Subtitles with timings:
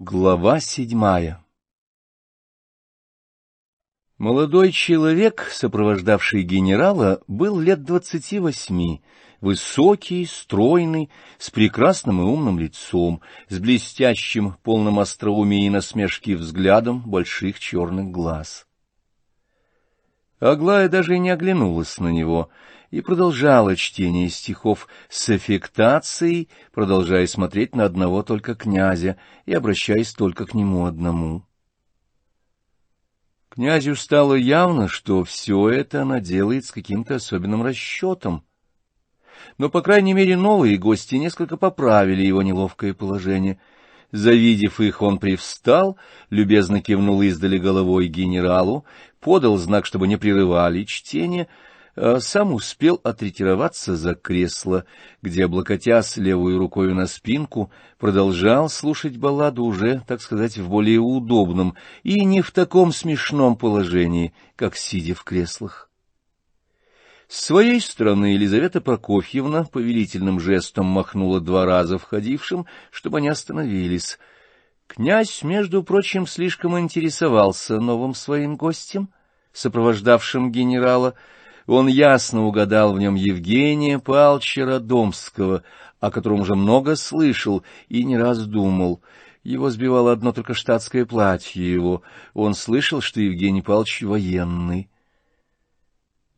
[0.00, 1.44] Глава седьмая.
[4.18, 9.04] Молодой человек, сопровождавший генерала, был лет двадцати восьми,
[9.40, 17.60] высокий, стройный, с прекрасным и умным лицом, с блестящим, полным остроумия и насмешки взглядом больших
[17.60, 18.66] черных глаз.
[20.40, 22.50] Аглая даже не оглянулась на него
[22.94, 29.16] и продолжала чтение стихов с аффектацией, продолжая смотреть на одного только князя
[29.46, 31.44] и обращаясь только к нему одному.
[33.48, 38.44] Князю стало явно, что все это она делает с каким-то особенным расчетом.
[39.58, 43.58] Но, по крайней мере, новые гости несколько поправили его неловкое положение—
[44.14, 45.98] Завидев их, он привстал,
[46.30, 48.84] любезно кивнул издали головой генералу,
[49.18, 51.48] подал знак, чтобы не прерывали чтение,
[51.96, 54.84] а сам успел отретироваться за кресло,
[55.22, 61.74] где, облокотясь левой рукой на спинку, продолжал слушать балладу уже, так сказать, в более удобном
[62.02, 65.88] и не в таком смешном положении, как сидя в креслах.
[67.28, 74.18] С своей стороны Елизавета Прокофьевна повелительным жестом махнула два раза входившим, чтобы они остановились.
[74.86, 79.08] Князь, между прочим, слишком интересовался новым своим гостем,
[79.52, 81.14] сопровождавшим генерала.
[81.66, 85.62] Он ясно угадал в нем Евгения Павловича Родомского,
[85.98, 89.02] о котором уже много слышал и не раз думал.
[89.42, 92.02] Его сбивало одно только штатское платье его.
[92.34, 94.90] Он слышал, что Евгений Павлович военный.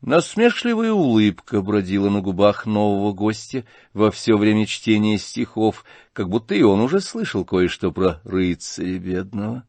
[0.01, 6.63] Насмешливая улыбка бродила на губах нового гостя во все время чтения стихов, как будто и
[6.63, 9.65] он уже слышал кое-что про рыцаря бедного.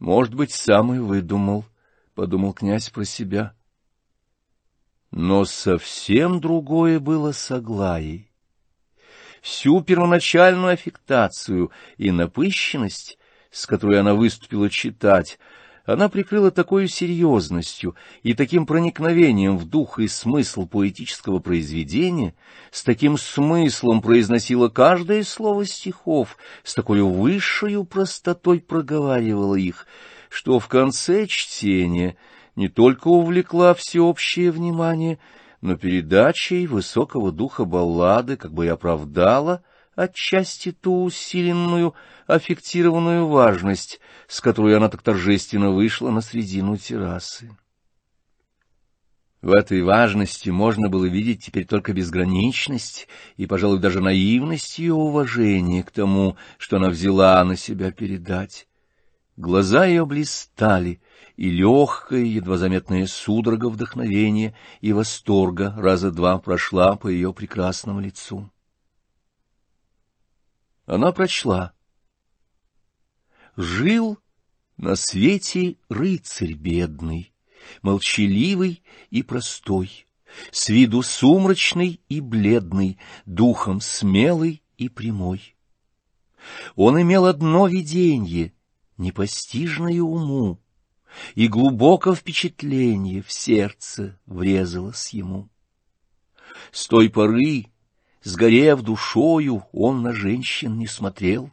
[0.00, 1.64] Может быть, сам и выдумал,—
[2.14, 3.54] подумал князь про себя.
[5.16, 8.32] Но совсем другое было с Аглаей.
[9.42, 13.16] Всю первоначальную аффектацию и напыщенность,
[13.52, 15.38] с которой она выступила читать,—
[15.84, 22.34] она прикрыла такой серьезностью и таким проникновением в дух и смысл поэтического произведения,
[22.70, 29.86] с таким смыслом произносила каждое слово стихов, с такой высшей простотой проговаривала их,
[30.30, 32.16] что в конце чтения
[32.56, 35.18] не только увлекла всеобщее внимание,
[35.60, 39.62] но передачей высокого духа баллады как бы и оправдала
[39.94, 41.94] отчасти ту усиленную,
[42.26, 47.56] аффектированную важность, с которой она так торжественно вышла на средину террасы.
[49.44, 55.82] В этой важности можно было видеть теперь только безграничность и, пожалуй, даже наивность ее уважения
[55.82, 58.66] к тому, что она взяла на себя передать.
[59.36, 60.98] Глаза ее блистали,
[61.36, 68.50] и легкая, едва заметная судорога вдохновения и восторга раза два прошла по ее прекрасному лицу.
[70.86, 71.72] Она прочла.
[73.56, 74.18] Жил
[74.76, 77.32] на свете рыцарь бедный,
[77.82, 80.06] молчаливый и простой,
[80.50, 85.56] с виду сумрачный и бледный, духом смелый и прямой.
[86.76, 88.52] Он имел одно виденье,
[88.96, 90.60] непостижное уму,
[91.34, 95.48] и глубоко впечатление в сердце врезалось ему.
[96.72, 97.66] С той поры
[98.24, 101.52] Сгорев душою, он на женщин не смотрел.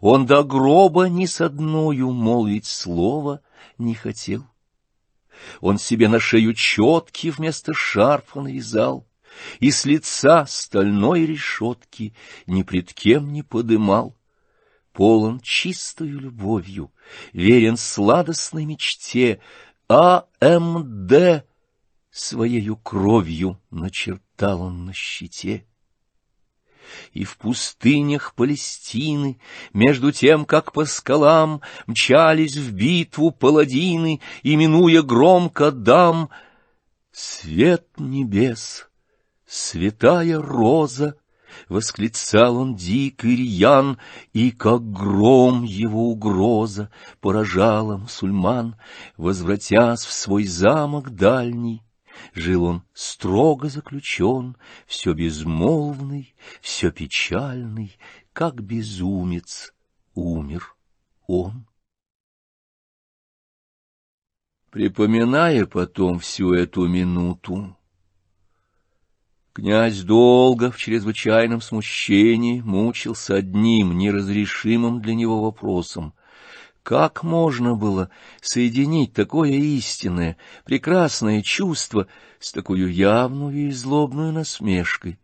[0.00, 3.40] Он до гроба ни с одною молвить слова
[3.78, 4.44] не хотел.
[5.60, 9.06] Он себе на шею четки вместо шарфа навязал,
[9.60, 12.14] И с лица стальной решетки
[12.46, 14.16] ни пред кем не подымал.
[14.94, 16.92] Полон чистою любовью,
[17.32, 19.40] верен сладостной мечте,
[19.88, 21.44] А МД
[22.12, 25.66] своею кровью начертал он на щите.
[27.12, 29.40] И в пустынях Палестины,
[29.72, 36.30] между тем, как по скалам мчались в битву паладины, именуя громко дам,
[37.10, 38.88] свет небес,
[39.44, 41.16] святая роза,
[41.68, 43.98] Восклицал он дик и рьян,
[44.32, 46.90] и как гром его угроза
[47.20, 48.76] Поражала мусульман,
[49.16, 51.82] возвратясь в свой замок дальний,
[52.32, 54.56] Жил он строго заключен,
[54.86, 57.96] все безмолвный, все печальный,
[58.32, 59.72] как безумец
[60.14, 60.76] умер
[61.26, 61.66] он.
[64.70, 67.76] Припоминая потом всю эту минуту,
[69.54, 76.12] князь долго в чрезвычайном смущении мучился одним неразрешимым для него вопросом—
[76.84, 78.10] как можно было
[78.42, 80.36] соединить такое истинное,
[80.66, 82.08] прекрасное чувство
[82.38, 85.18] с такой явную и злобную насмешкой?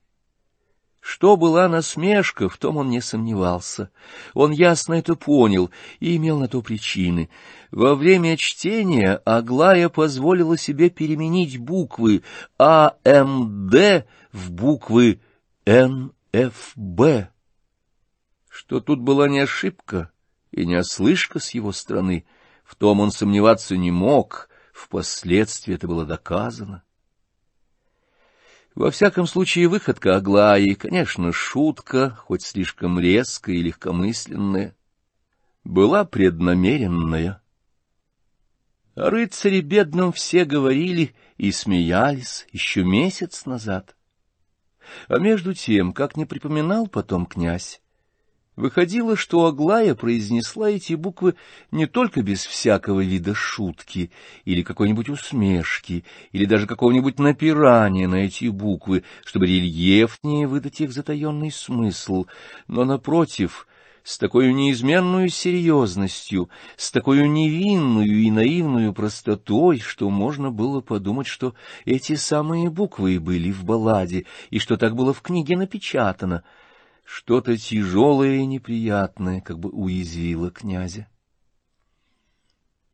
[1.00, 3.91] Что была насмешка, в том он не сомневался.
[4.35, 7.31] Он ясно это понял и имел на то причины.
[7.70, 12.23] Во время чтения Аглая позволила себе переменить буквы
[12.58, 15.20] АМД в буквы
[15.67, 17.31] НФБ.
[18.50, 20.11] Что тут была не ошибка
[20.50, 22.26] и не ослышка с его стороны,
[22.62, 26.82] в том он сомневаться не мог, впоследствии это было доказано.
[28.75, 34.76] Во всяком случае, выходка Аглаи, конечно, шутка, хоть слишком резкая и легкомысленная,
[35.64, 37.43] была преднамеренная.
[38.94, 43.96] О рыцаре бедном все говорили и смеялись еще месяц назад.
[45.08, 47.80] А между тем, как не припоминал потом князь,
[48.61, 51.35] Выходило, что Аглая произнесла эти буквы
[51.71, 54.11] не только без всякого вида шутки
[54.45, 61.51] или какой-нибудь усмешки, или даже какого-нибудь напирания на эти буквы, чтобы рельефнее выдать их затаенный
[61.51, 62.27] смысл,
[62.69, 63.67] но, напротив,
[64.03, 71.55] с такой неизменной серьезностью, с такой невинную и наивную простотой, что можно было подумать, что
[71.87, 76.43] эти самые буквы были в балладе, и что так было в книге напечатано—
[77.11, 81.09] что-то тяжелое и неприятное как бы уязвило князя.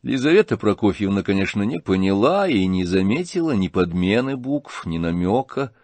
[0.02, 5.74] Лизавета Прокофьевна, конечно, не поняла и не заметила ни подмены букв, ни намека.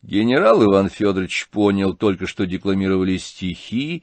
[0.00, 4.02] Генерал Иван Федорович понял только, что декламировали стихи,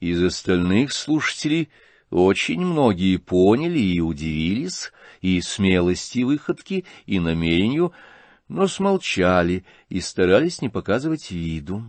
[0.00, 1.68] из остальных слушателей
[2.10, 4.90] очень многие поняли и удивились
[5.20, 7.92] и смелости выходки, и намерению,
[8.48, 11.84] но смолчали и старались не показывать виду.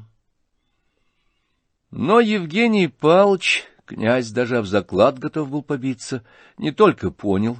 [1.98, 6.26] Но Евгений Палч, князь даже в заклад готов был побиться,
[6.58, 7.58] не только понял,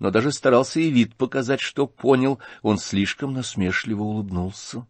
[0.00, 4.88] но даже старался и вид показать, что понял, он слишком насмешливо улыбнулся.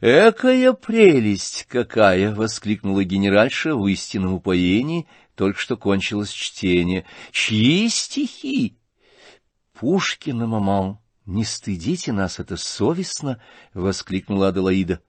[0.00, 7.04] «Экая прелесть какая!»— воскликнула генеральша в истинном упоении, только что кончилось чтение.
[7.32, 8.76] «Чьи стихи?»
[9.72, 13.42] «Пушкина, маман, не стыдите нас, это совестно!»—
[13.74, 15.02] воскликнула Аделаида.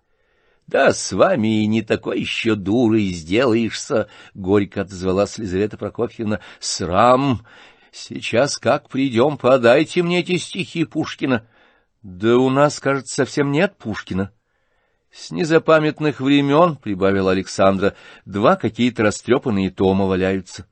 [0.70, 7.44] Да с вами и не такой еще дурой сделаешься,— горько отозвалась Лизавета Прокофьевна.— Срам!
[7.92, 11.48] Сейчас как придем, подайте мне эти стихи Пушкина.—
[12.04, 14.32] Да у нас, кажется, совсем нет Пушкина.—
[15.12, 17.96] С незапамятных времен,— прибавила Александра,—
[18.26, 20.68] два какие-то растрепанные тома валяются.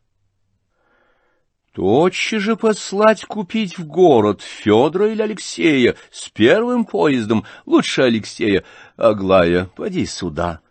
[1.78, 8.64] Тотчас же послать купить в город Федора или Алексея с первым поездом, лучше Алексея.
[8.96, 10.62] Аглая, поди сюда,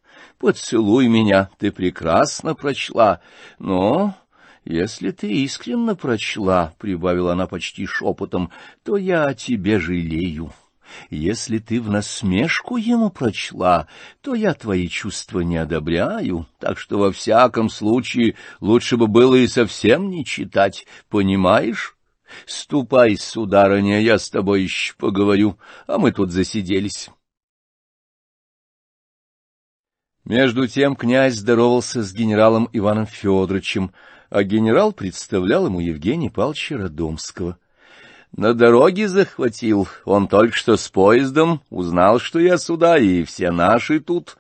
[0.40, 3.20] поцелуй меня, ты прекрасно прочла.
[3.60, 4.16] Но
[4.64, 8.50] если ты искренне прочла,— прибавила она почти шепотом,—
[8.82, 10.52] то я о тебе жалею.
[11.10, 13.88] Если ты в насмешку ему прочла,
[14.20, 19.46] то я твои чувства не одобряю, так что во всяком случае лучше бы было и
[19.46, 21.96] совсем не читать, понимаешь?
[22.44, 27.10] Ступай, сударыня, я с тобой еще поговорю, а мы тут засиделись.
[30.24, 33.92] Между тем князь здоровался с генералом Иваном Федоровичем,
[34.28, 37.58] а генерал представлял ему Евгения Павловича Родомского—
[38.36, 39.88] на дороге захватил.
[40.04, 44.36] Он только что с поездом узнал, что я сюда, и все наши тут.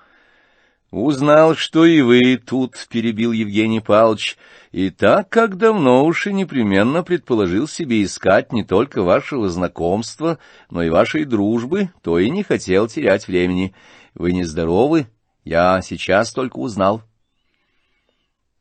[0.90, 4.38] Узнал, что и вы тут,— перебил Евгений Павлович,
[4.70, 10.38] и так как давно уж и непременно предположил себе искать не только вашего знакомства,
[10.70, 13.74] но и вашей дружбы, то и не хотел терять времени.
[14.14, 15.08] Вы нездоровы?
[15.44, 17.02] Я сейчас только узнал.—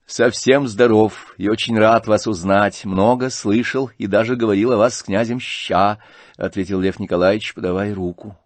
[0.06, 2.86] Совсем здоров и очень рад вас узнать.
[2.86, 5.98] Много слышал и даже говорил о вас с князем Ща,—
[6.38, 8.38] ответил Лев Николаевич, подавая руку.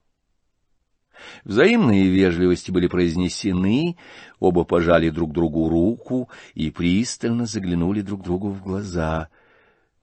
[1.43, 3.97] Взаимные вежливости были произнесены,
[4.39, 9.27] оба пожали друг другу руку и пристально заглянули друг другу в глаза—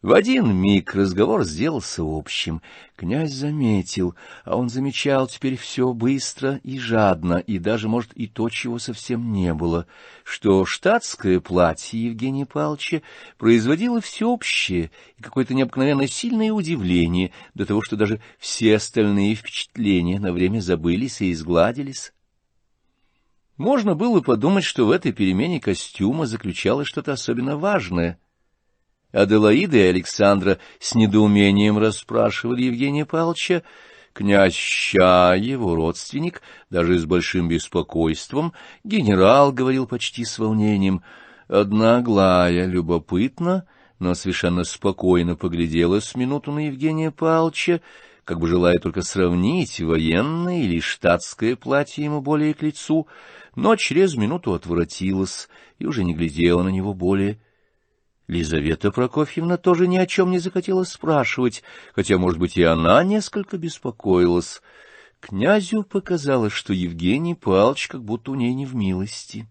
[0.07, 2.63] в один миг разговор сделался общим.
[2.95, 8.49] Князь заметил, а он замечал теперь все быстро и жадно, и даже, может, и то,
[8.49, 9.89] чего совсем не было,
[10.23, 13.03] что штатское платье Евгения Павловича
[13.37, 20.33] производило всеобщее и какое-то необыкновенно сильное удивление до того, что даже все остальные впечатления на
[20.33, 22.13] время забылись и изгладились.
[23.57, 28.21] Можно было подумать, что в этой перемене костюма заключалось что-то особенно важное—
[29.17, 33.63] Аделаида и Александра с недоумением расспрашивали Евгения Павловича.
[34.13, 38.53] Князь Ща, его родственник, даже с большим беспокойством,
[38.85, 41.03] генерал говорил почти с волнением.
[41.49, 42.01] Одна
[42.67, 43.67] любопытно,
[43.99, 47.81] но совершенно спокойно поглядела с минуту на Евгения Павловича,
[48.25, 53.07] как бы желая только сравнить военное или штатское платье ему более к лицу,
[53.55, 57.39] но через минуту отворотилась и уже не глядела на него более.
[58.29, 61.63] Лизавета Прокофьевна тоже ни о чем не захотела спрашивать,
[61.95, 64.61] хотя, может быть, и она несколько беспокоилась.
[65.21, 69.47] Князю показалось, что Евгений Павлович как будто у ней не в милости.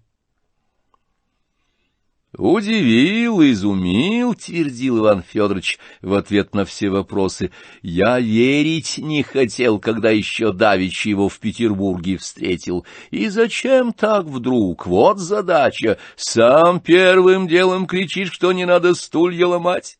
[2.37, 7.51] «Удивил, изумил»,— твердил Иван Федорович в ответ на все вопросы.
[7.81, 12.85] «Я верить не хотел, когда еще давеча его в Петербурге встретил.
[13.09, 14.85] И зачем так вдруг?
[14.85, 15.97] Вот задача.
[16.17, 19.97] Сам первым делом кричишь, что не надо стулья ломать».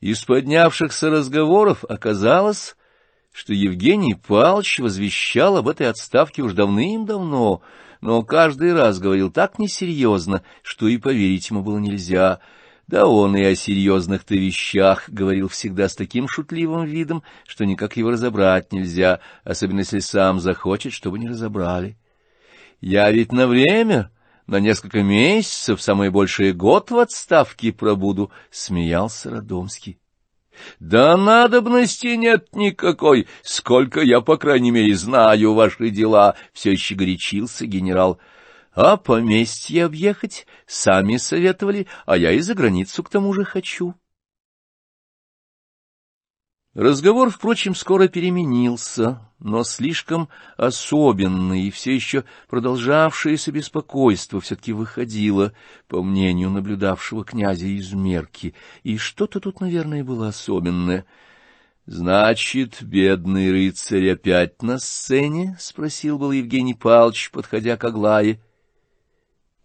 [0.00, 2.76] Из поднявшихся разговоров оказалось,
[3.32, 7.62] что Евгений Павлович возвещал об этой отставке уж давным-давно,
[8.02, 12.40] но каждый раз говорил так несерьезно, что и поверить ему было нельзя.
[12.88, 18.10] Да он и о серьезных-то вещах говорил всегда с таким шутливым видом, что никак его
[18.10, 21.96] разобрать нельзя, особенно если сам захочет, чтобы не разобрали.
[22.82, 24.10] «Я ведь на время...»
[24.48, 30.00] на несколько месяцев, самое большее год в отставке пробуду,— смеялся Родомский.—
[30.80, 37.66] Да надобности нет никакой, сколько я, по крайней мере, знаю ваши дела,— все еще горячился
[37.66, 38.18] генерал.—
[38.74, 43.94] А поместье объехать сами советовали, а я и за границу к тому же хочу.
[46.74, 55.52] Разговор, впрочем, скоро переменился, но слишком особенное и все еще продолжавшееся беспокойство все-таки выходило,
[55.86, 61.04] по мнению наблюдавшего князя из мерки, и что-то тут, наверное, было особенное.—
[61.86, 68.40] Значит, бедный рыцарь опять на сцене?— спросил был Евгений Павлович, подходя к Аглае.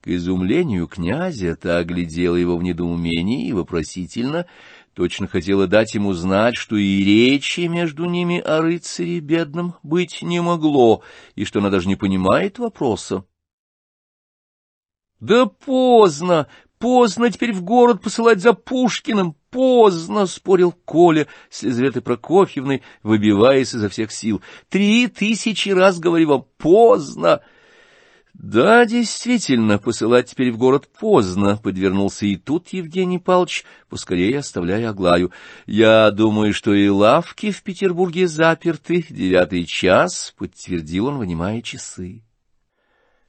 [0.02, 4.46] К изумлению князя та оглядела его в недоумении и вопросительно—
[4.98, 10.42] точно хотела дать ему знать, что и речи между ними о рыцаре бедном быть не
[10.42, 11.04] могло,
[11.36, 13.24] и что она даже не понимает вопроса.—
[15.20, 16.48] Да поздно,
[16.80, 23.90] поздно теперь в город посылать за Пушкиным, поздно,— спорил Коля с Лизаветой Прокофьевной, выбиваясь изо
[23.90, 27.42] всех сил.— Три тысячи раз говорю вам, поздно!—
[28.40, 35.32] да, действительно, посылать теперь в город поздно,— подвернулся и тут Евгений Павлович, поскорее оставляя Аглаю.
[35.66, 42.22] Я думаю, что и лавки в Петербурге заперты, девятый час,— подтвердил он, вынимая часы.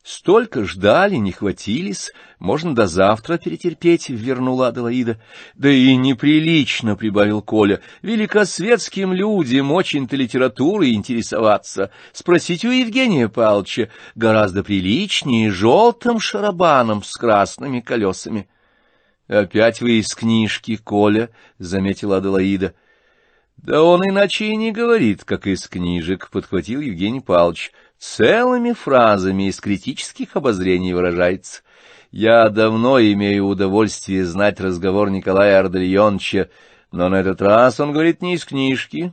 [0.09, 5.21] Столько ждали, не хватились, можно до завтра перетерпеть,— вернула Аделаида.—
[5.55, 11.91] Да и неприлично,— прибавил Коля,— великосветским людям очень-то литературой интересоваться.
[12.15, 18.49] Спросить у Евгения Павловича гораздо приличнее желтым шарабаном с красными колесами.—
[19.29, 22.73] Опять вы из книжки, Коля,— заметила Аделаида.—
[23.59, 29.61] Да он иначе и не говорит, как из книжек,— подхватил Евгений Павлович целыми фразами из
[29.61, 31.63] критических обозрений выражается.
[32.11, 36.49] Я давно имею удовольствие знать разговор Николая Ардальоновича,
[36.91, 39.13] но на этот раз он говорит не из книжки.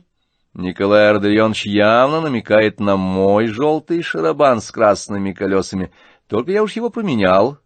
[0.54, 5.92] Николай Ардальонович явно намекает на мой желтый шарабан с красными колесами,
[6.26, 7.58] только я уж его поменял.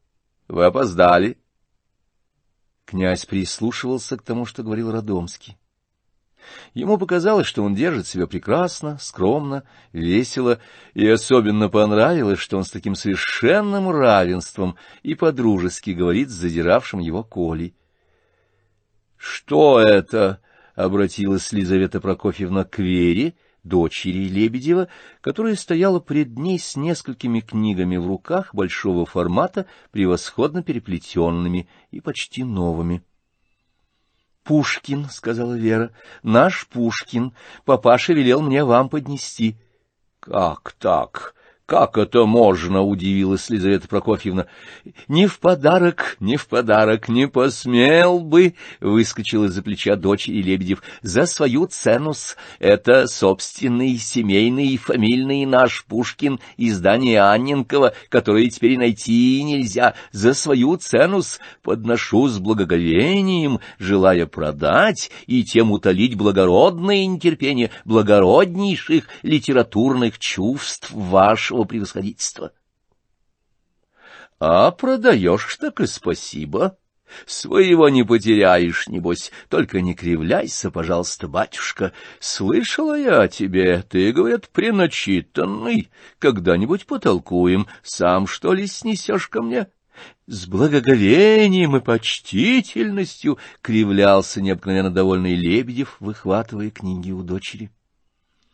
[0.49, 1.39] Вы опоздали.
[2.85, 5.60] Князь прислушивался к тому, что говорил Родомский.
[6.75, 10.59] Ему показалось, что он держит себя прекрасно, скромно, весело,
[10.95, 17.23] и особенно понравилось, что он с таким совершенным равенством и подружески говорит с задиравшим его
[17.23, 17.75] Колей.—
[19.17, 20.41] Что это?—
[20.75, 24.89] обратилась Лизавета Прокофьевна к Вере, дочери Лебедева,
[25.21, 32.45] которая стояла пред ней с несколькими книгами в руках большого формата, превосходно переплетенными и почти
[32.45, 33.03] новыми.—
[34.45, 35.93] Пушкин,— сказала Вера,—
[36.23, 37.35] наш Пушкин.
[37.65, 39.57] Папаша велел мне вам поднести.—
[40.21, 41.35] Как так?
[41.71, 44.47] Как это можно?— удивилась Лизавета Прокофьевна.—
[45.07, 51.27] Не в подарок, не в подарок, не посмел бы,— выскочил из-за плеча дочери Лебедев,— за
[51.27, 52.37] свою ценус.
[52.59, 59.95] Это собственный семейный и фамильный наш Пушкин, издание Анненкова, которое теперь найти нельзя.
[60.11, 70.19] За свою ценус подношу с благоговением, желая продать и тем утолить благородное нетерпение благороднейших литературных
[70.19, 72.53] чувств вашего его превосходительства.—
[74.41, 76.79] А продаешь, так и спасибо.
[77.27, 81.93] Своего не потеряешь, небось, только не кривляйся, пожалуйста, батюшка.
[82.21, 85.91] Слышала я о тебе, ты, говорят, преначитанный.
[86.21, 89.67] Когда-нибудь потолкуем, сам, что ли, снесешь ко мне?
[90.27, 97.71] с благоговением и почтительностью кривлялся необыкновенно довольный Лебедев, выхватывая книги у дочери.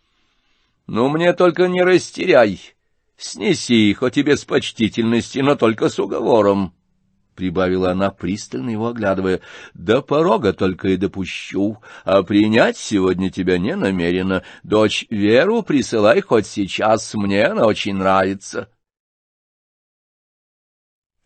[0.86, 2.75] —Ну, мне только не растеряй.
[3.16, 6.74] Снеси, хоть и без почтительности, но только с уговором,—
[7.34, 9.40] прибавила она, пристально его оглядывая.—
[9.74, 14.42] До порога только и допущу, а принять сегодня тебя не намерена.
[14.62, 18.70] Дочь Веру присылай хоть сейчас, мне она очень нравится.—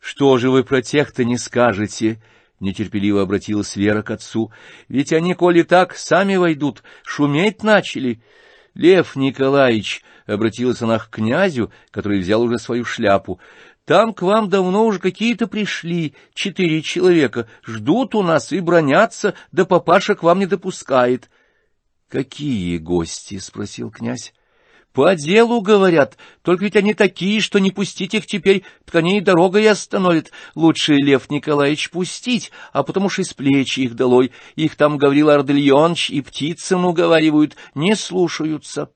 [0.00, 2.22] что же вы про тех-то не скажете?—
[2.60, 4.50] нетерпеливо обратилась Вера к отцу.—
[4.88, 8.22] Ведь они, коли так, сами войдут, шуметь начали.
[8.74, 10.02] Лев Николаевич,—
[10.34, 13.40] обратилась она к князю, который взял уже свою шляпу,—
[13.84, 19.64] там к вам давно уже какие-то пришли, четыре человека, ждут у нас и бронятся, да
[19.64, 21.28] папаша к вам не допускает.—
[22.08, 24.32] Какие гости?— спросил князь.
[24.92, 30.32] По делу, говорят, только ведь они такие, что не пустить их теперь, и дорогой остановят.
[30.56, 34.32] Лучше Лев Николаевич пустить, а потому что из плечи их долой.
[34.56, 38.90] Их там Гаврил Ардельонович и Птицын уговаривают, не слушаются.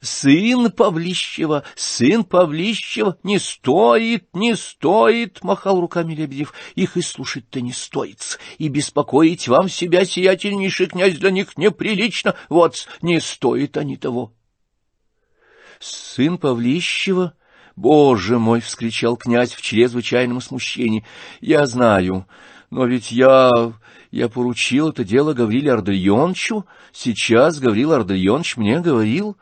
[0.00, 6.54] «Сын Павлищева, сын Павлищева, не стоит, не стоит!»— махал руками Лебедев.
[6.76, 12.36] «Их и слушать-то не стоит, и беспокоить вам себя, сиятельнейший князь, для них неприлично.
[12.48, 14.32] Вот, не стоит они того».
[15.80, 17.34] «Сын Павлищева?
[17.74, 21.04] Боже мой!»— вскричал князь в чрезвычайном смущении.
[21.40, 22.28] «Я знаю,
[22.70, 23.50] но ведь я...
[24.12, 26.66] я поручил это дело Гавриле Ардальоновичу.
[26.92, 29.36] Сейчас Гаврил Ардальонович мне говорил...»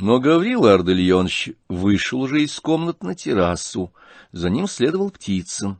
[0.00, 3.92] Но Гаврил Ардальонович вышел уже из комнат на террасу.
[4.32, 5.76] За ним следовал Птицын.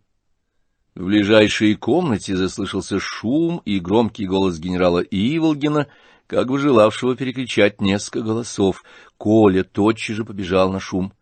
[0.95, 5.87] В ближайшей комнате заслышался шум и громкий голос генерала Иволгина,
[6.27, 8.85] как бы желавшего перекричать несколько голосов.
[9.17, 11.15] Коля тотчас же побежал на шум.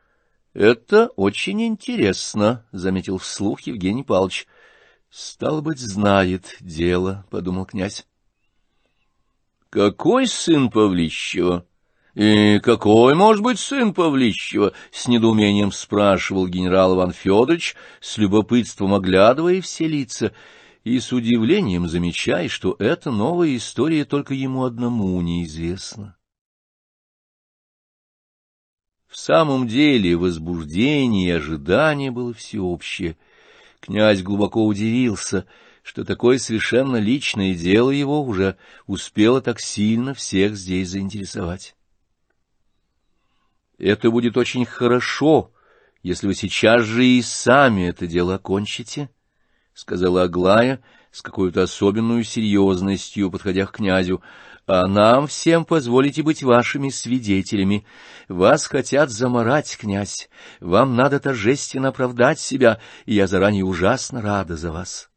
[0.54, 4.46] —Это очень интересно,— заметил вслух Евгений Павлович.—
[5.10, 8.06] Стало быть, знает дело,— подумал князь.—
[9.68, 11.66] Какой сын Павлищева?
[12.16, 19.60] «И какой может быть сын Павлищева?»— с недоумением спрашивал генерал Иван Федорович, с любопытством оглядывая
[19.60, 20.32] все лица,
[20.82, 26.16] и с удивлением замечая, что эта новая история только ему одному неизвестна.
[29.06, 33.18] В самом деле возбуждение и ожидание было всеобщее.
[33.80, 35.44] Князь глубоко удивился,
[35.82, 41.76] что такое совершенно личное дело его уже успело так сильно всех здесь заинтересовать.
[43.78, 45.52] Это будет очень хорошо,
[46.02, 49.10] если вы сейчас же и сами это дело окончите,—
[49.74, 54.22] сказала Аглая с какой-то особенной серьезностью, подходя к князю,—
[54.66, 57.86] а нам всем позволите быть вашими свидетелями.
[58.28, 64.72] Вас хотят заморать, князь, вам надо торжественно оправдать себя, и я заранее ужасно рада за
[64.72, 65.08] вас.—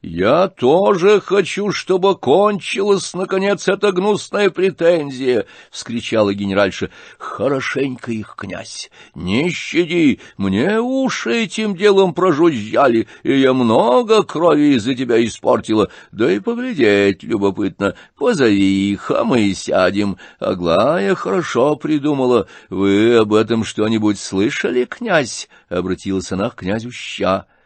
[0.00, 9.50] Я тоже хочу, чтобы кончилась, наконец, эта гнусная претензия!— вскричала генеральша.— Хорошенько их, князь, не
[9.50, 15.90] щади, мне уши этим делом прожужжали, и я много крови из-за тебя испортила.
[16.12, 17.96] Да и поглядеть любопытно.
[18.16, 20.16] Позови их, а мы сядем.
[20.38, 22.46] Аглая хорошо придумала.
[22.70, 27.46] Вы об этом что-нибудь слышали, князь?— обратилась она к князю Ща.—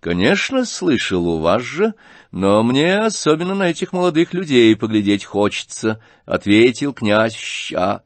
[0.00, 1.94] Конечно, слышал у вас же,
[2.30, 8.04] но мне особенно на этих молодых людей поглядеть хочется,— ответил князь Ща.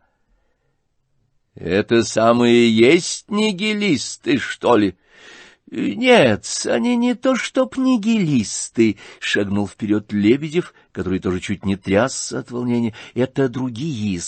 [1.54, 4.96] —Это самые есть нигилисты, что ли?—
[5.70, 12.50] Нет, они не то чтоб нигилисты,— шагнул вперед Лебедев, который тоже чуть не трясся от
[12.50, 14.20] волнения.— Это другие,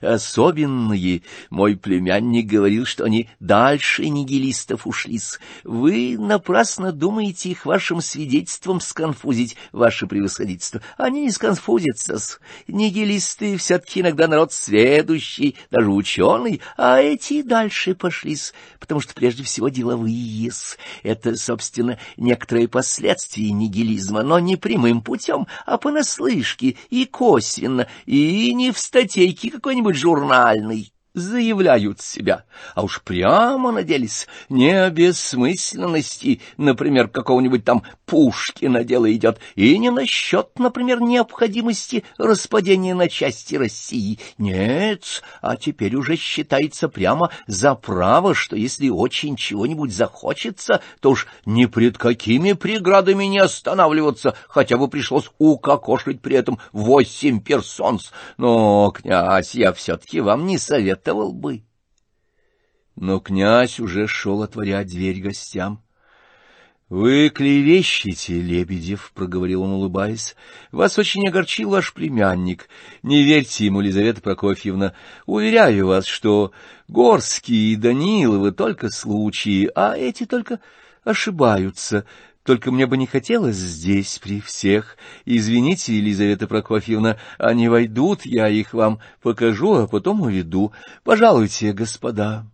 [0.00, 1.22] особенные.
[1.50, 5.38] Мой племянник говорил, что они дальше нигилистов ушлись.
[5.64, 10.82] Вы напрасно думаете их вашим свидетельством сконфузить, ваше превосходительство.
[10.98, 12.14] Они не сконфузятся.
[12.14, 12.38] -с.
[12.68, 19.68] Нигилисты все-таки иногда народ сведущий, даже ученый, а эти дальше пошлись, потому что прежде всего
[19.68, 20.48] деловые.
[20.48, 20.76] -с.
[21.02, 28.72] Это, собственно, некоторые последствия нигилизма, но не прямым путем, а понаслышке и косвенно, и не
[28.72, 37.64] в статейке какой-нибудь журнальной заявляют себя, а уж прямо наделись не о бессмысленности, например, какого-нибудь
[37.64, 44.18] там Пушкина дело идет, и не насчет, например, необходимости распадения на части России.
[44.36, 51.26] Нет, а теперь уже считается прямо за право, что если очень чего-нибудь захочется, то уж
[51.46, 58.12] ни пред какими преградами не останавливаться, хотя бы пришлось укокошить при этом восемь персонс.
[58.36, 61.64] Но, князь, я все-таки вам не советовал бы.
[62.94, 65.82] Но князь уже шел отворять дверь гостям.—
[66.92, 70.36] Вы клевещете, Лебедев,— проговорил он, улыбаясь.—
[70.72, 72.68] Вас очень огорчил ваш племянник.
[73.02, 74.92] Не верьте ему, Лизавета Прокофьевна.
[75.24, 76.52] Уверяю вас, что
[76.88, 80.60] Горские и Даниловы только случаи, а эти только
[81.02, 82.04] ошибаются.
[82.44, 84.98] Только мне бы не хотелось здесь при всех.
[85.24, 90.72] Извините, Елизавета Прокофьевна, они войдут, я их вам покажу, а потом уведу.
[91.04, 92.51] Пожалуйте, господа.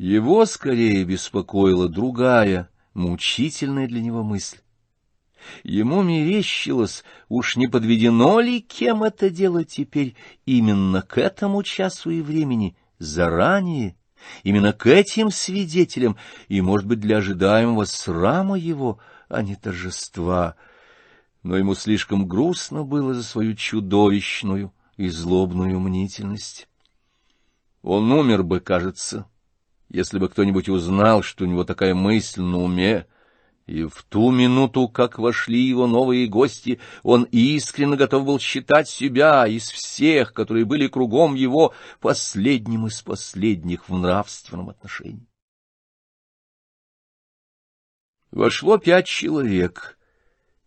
[0.00, 4.56] Его скорее беспокоила другая, мучительная для него мысль.
[5.62, 12.22] Ему мерещилось, уж не подведено ли кем это дело теперь именно к этому часу и
[12.22, 13.94] времени, заранее,
[14.42, 16.16] Именно к этим свидетелям
[16.48, 20.56] и, может быть, для ожидаемого срама его, а не торжества.
[21.42, 26.68] Но ему слишком грустно было за свою чудовищную и злобную мнительность.
[27.82, 29.26] Он умер бы, кажется,
[29.90, 33.06] если бы кто-нибудь узнал, что у него такая мысль на уме,
[33.66, 39.46] и в ту минуту, как вошли его новые гости, он искренне готов был считать себя
[39.46, 45.26] из всех, которые были кругом его, последним из последних в нравственном отношении.
[48.30, 49.98] Вошло пять человек,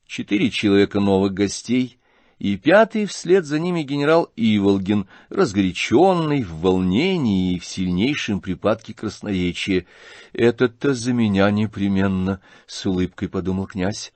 [0.06, 1.98] четыре человека новых гостей—
[2.43, 9.86] и пятый вслед за ними генерал Иволгин, разгоряченный, в волнении и в сильнейшем припадке красноречия.
[10.34, 14.12] «Этот-то за меня непременно»,— с улыбкой подумал князь.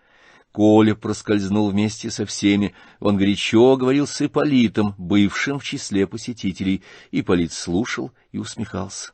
[0.51, 2.75] Коля проскользнул вместе со всеми.
[2.99, 6.83] Он горячо говорил с Ипполитом, бывшим в числе посетителей.
[7.11, 9.13] Ипполит слушал и усмехался.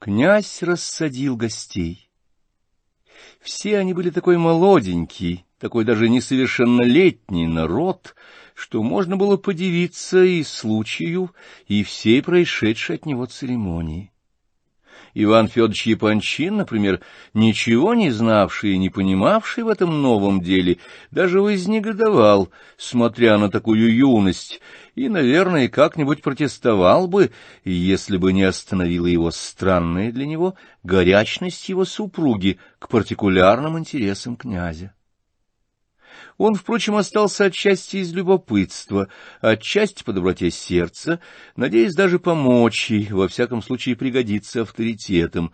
[0.00, 2.10] Князь рассадил гостей.
[3.40, 8.14] Все они были такой молоденький, такой даже несовершеннолетний народ,
[8.54, 11.30] что можно было подивиться и случаю,
[11.68, 14.12] и всей происшедшей от него церемонии.
[15.14, 17.00] Иван Федорович Япончин, например,
[17.32, 20.76] ничего не знавший и не понимавший в этом новом деле,
[21.10, 24.60] даже вознегодовал, смотря на такую юность,
[24.94, 27.30] и, наверное, как-нибудь протестовал бы,
[27.64, 34.92] если бы не остановила его странная для него горячность его супруги к партикулярным интересам князя.
[36.38, 39.08] Он, впрочем, остался отчасти из любопытства,
[39.40, 41.20] отчасти по доброте сердца,
[41.56, 45.52] надеясь даже помочь ей, во всяком случае пригодиться авторитетом.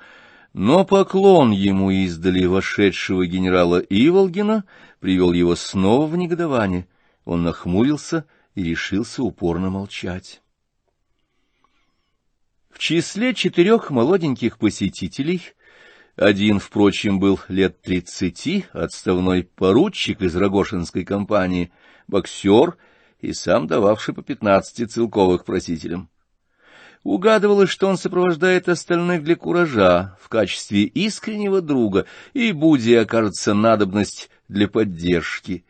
[0.53, 4.65] Но поклон ему издали вошедшего генерала Иволгина
[4.99, 6.89] привел его снова в негодование.
[7.25, 10.43] Он нахмурился и решился упорно молчать.
[12.71, 15.43] В числе четырех молоденьких посетителей—
[16.21, 21.73] один, впрочем, был лет тридцати, отставной поручик из Рогошинской компании,
[22.09, 22.77] боксер
[23.21, 26.11] и сам дававший по пятнадцати целковых просителям.
[27.05, 32.05] Угадывалось, что он сопровождает остальных для куража в качестве искреннего друга,
[32.35, 35.65] и Буди окажется надобность для поддержки.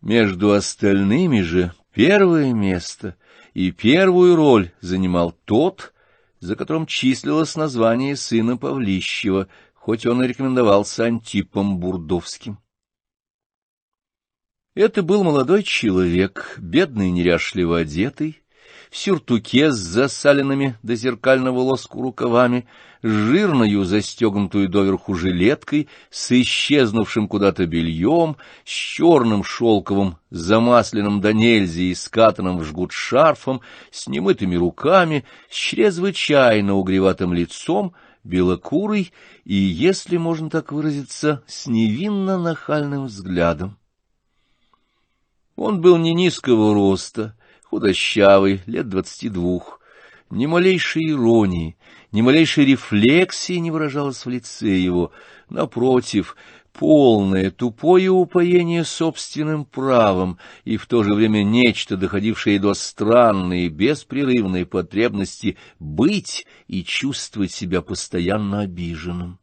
[0.00, 3.14] Между остальными же первое место
[3.54, 5.92] и первую роль занимал тот,
[6.40, 12.58] за которым числилось название сына Павлищева, хоть он и рекомендовался Антипом Бурдовским.
[14.74, 18.39] Это был молодой человек, бедный неряшливо одетый,
[18.90, 22.66] в сюртуке с засаленными до зеркального лоску рукавами,
[23.02, 31.94] жирною застегнутую доверху жилеткой, с исчезнувшим куда-то бельем, с черным шелковым, замасленным до нельзя и
[31.94, 33.60] скатанным в жгут шарфом,
[33.92, 39.12] с немытыми руками, с чрезвычайно угреватым лицом, белокурый
[39.44, 43.78] и, если можно так выразиться, с невинно нахальным взглядом.
[45.54, 47.36] Он был не низкого роста,
[47.70, 49.80] худощавый, лет двадцати двух.
[50.28, 51.76] Ни малейшей иронии,
[52.10, 55.12] ни малейшей рефлексии не выражалось в лице его.
[55.48, 56.36] Напротив,
[56.72, 64.66] полное тупое упоение собственным правом и в то же время нечто, доходившее до странной, беспрерывной
[64.66, 69.38] потребности быть и чувствовать себя постоянно обиженным.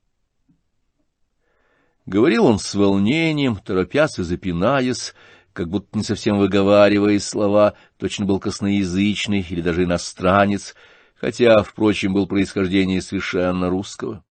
[2.06, 5.14] Говорил он с волнением, торопясь и запинаясь,
[5.58, 10.76] как будто не совсем выговаривая слова, точно был косноязычный или даже иностранец,
[11.16, 14.24] хотя, впрочем, был происхождение совершенно русского.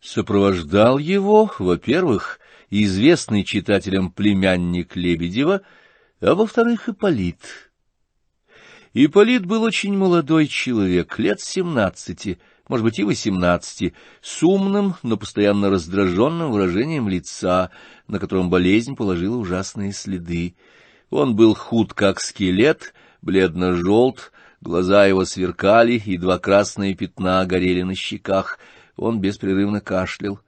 [0.00, 2.38] Сопровождал его, во-первых,
[2.70, 5.62] известный читателям племянник Лебедева,
[6.20, 7.72] а во-вторых, Ипполит.
[8.94, 12.38] Ипполит был очень молодой человек, лет семнадцати,
[12.70, 17.72] может быть, и восемнадцати, с умным, но постоянно раздраженным выражением лица,
[18.06, 20.54] на котором болезнь положила ужасные следы.
[21.10, 24.30] Он был худ, как скелет, бледно-желт,
[24.60, 28.60] глаза его сверкали, и два красные пятна горели на щеках.
[28.94, 30.38] Он беспрерывно кашлял.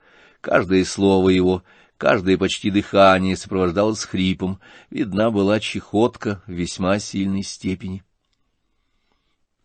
[0.41, 1.65] Каждое слово его,
[1.99, 4.61] каждое почти дыхание сопровождалось хрипом.
[4.91, 8.05] Видна была чехотка в весьма сильной степени.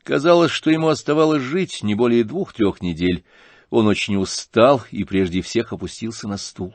[0.07, 3.25] Казалось, что ему оставалось жить не более двух-трех недель.
[3.69, 6.73] Он очень устал и прежде всех опустился на стул.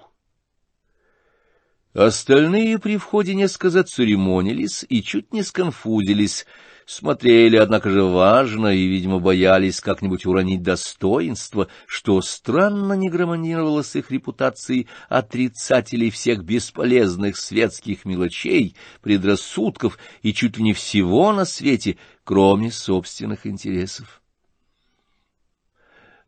[1.95, 6.45] Остальные при входе несколько зацеремонились и чуть не сконфузились,
[6.85, 13.97] смотрели, однако же, важно и, видимо, боялись как-нибудь уронить достоинство, что странно не гармонировало с
[13.97, 21.97] их репутацией отрицателей всех бесполезных светских мелочей, предрассудков и чуть ли не всего на свете,
[22.25, 24.21] кроме собственных интересов.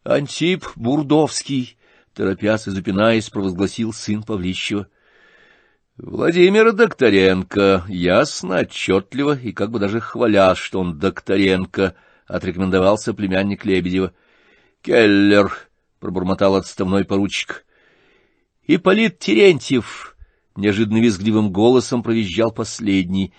[0.04, 1.76] Антип Бурдовский,
[2.12, 4.88] торопясь и запинаясь, провозгласил сын Павлищева—
[5.96, 11.94] Владимир Докторенко, ясно, отчетливо и как бы даже хваля, что он Докторенко,
[12.26, 14.12] отрекомендовался племянник Лебедева.
[14.82, 15.52] Келлер,
[16.00, 17.64] пробормотал отставной поручик.
[18.66, 20.16] Ипполит Терентьев,
[20.56, 23.32] неожиданно визгливым голосом провизжал последний.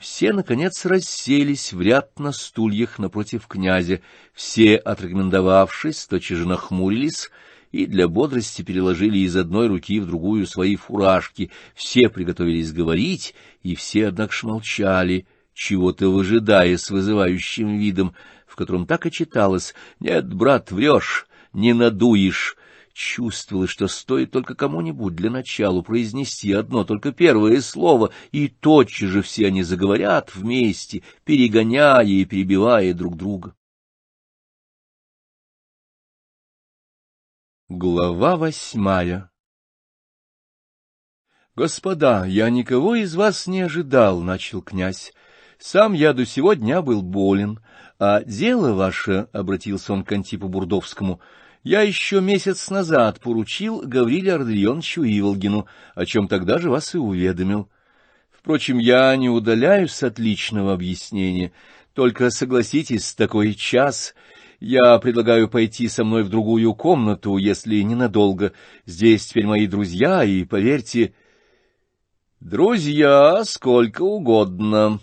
[0.00, 4.00] Все, наконец, расселись в ряд на стульях напротив князя.
[4.32, 7.30] Все, отрекомендовавшись, тотчас же нахмурились—
[7.72, 11.50] и для бодрости переложили из одной руки в другую свои фуражки.
[11.74, 18.14] Все приготовились говорить, и все, однако, молчали, чего-то выжидая с вызывающим видом,
[18.46, 22.56] в котором так и читалось «Нет, брат, врешь, не надуешь».
[22.92, 29.22] Чувствовалось, что стоит только кому-нибудь для начала произнести одно только первое слово, и тотчас же
[29.22, 33.54] все они заговорят вместе, перегоняя и перебивая друг друга.
[37.68, 39.30] Глава восьмая
[41.54, 45.12] «Господа, я никого из вас не ожидал»,— начал князь.
[45.58, 47.60] «Сам я до сего дня был болен,
[47.98, 51.20] а дело ваше,— обратился он к Антипу Бурдовскому,—
[51.62, 57.68] я еще месяц назад поручил Гавриле Ардальоновичу Иволгину, о чем тогда же вас и уведомил.
[58.30, 61.52] Впрочем, я не удаляюсь от личного объяснения,
[61.94, 64.14] только согласитесь, такой час—
[64.60, 68.52] я предлагаю пойти со мной в другую комнату, если ненадолго.
[68.84, 71.14] Здесь теперь мои друзья, и, поверьте...
[72.40, 75.00] Друзья, сколько угодно.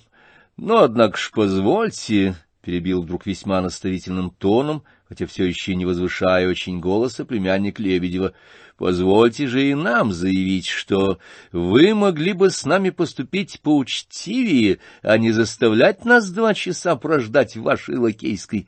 [0.57, 6.79] Но, однако ж, позвольте,— перебил вдруг весьма наставительным тоном, хотя все еще не возвышая очень
[6.79, 8.33] голоса, племянник Лебедева,—
[8.77, 11.17] позвольте же и нам заявить, что
[11.51, 17.63] вы могли бы с нами поступить поучтивее, а не заставлять нас два часа прождать в
[17.63, 18.67] вашей лакейской...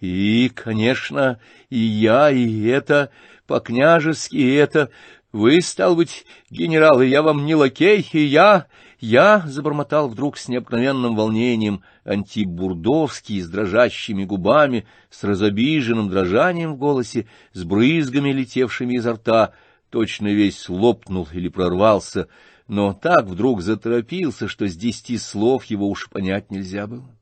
[0.00, 1.40] И, конечно,
[1.70, 3.10] и я, и это,
[3.46, 4.90] по-княжески, и это...
[5.32, 8.66] Вы, стал быть, генерал, и я вам не лакей, и я...
[9.00, 16.78] Я забормотал вдруг с необыкновенным волнением Антип Бурдовский с дрожащими губами, с разобиженным дрожанием в
[16.78, 19.52] голосе, с брызгами, летевшими изо рта,
[19.90, 22.28] точно весь лопнул или прорвался,
[22.66, 27.14] но так вдруг заторопился, что с десяти слов его уж понять нельзя было.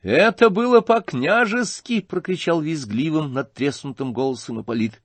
[0.00, 5.02] «Это было по-княжески!»— прокричал визгливым, надтреснутым голосом Ипполит.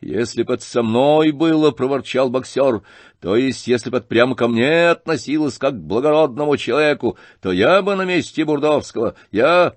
[0.00, 2.82] «Если это со мной было,— проворчал боксер,—
[3.20, 7.96] то есть если это прямо ко мне относилось, как к благородному человеку, то я бы
[7.96, 9.74] на месте Бурдовского, я...»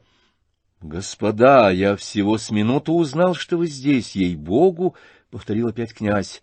[0.80, 4.96] «Господа, я всего с минуту узнал, что вы здесь, ей-богу!»—
[5.32, 6.42] повторил опять князь.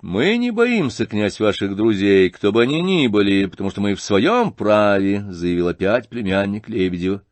[0.00, 4.02] «Мы не боимся, князь, ваших друзей, кто бы они ни были, потому что мы в
[4.02, 7.22] своем праве»,— заявил опять племянник Лебедева.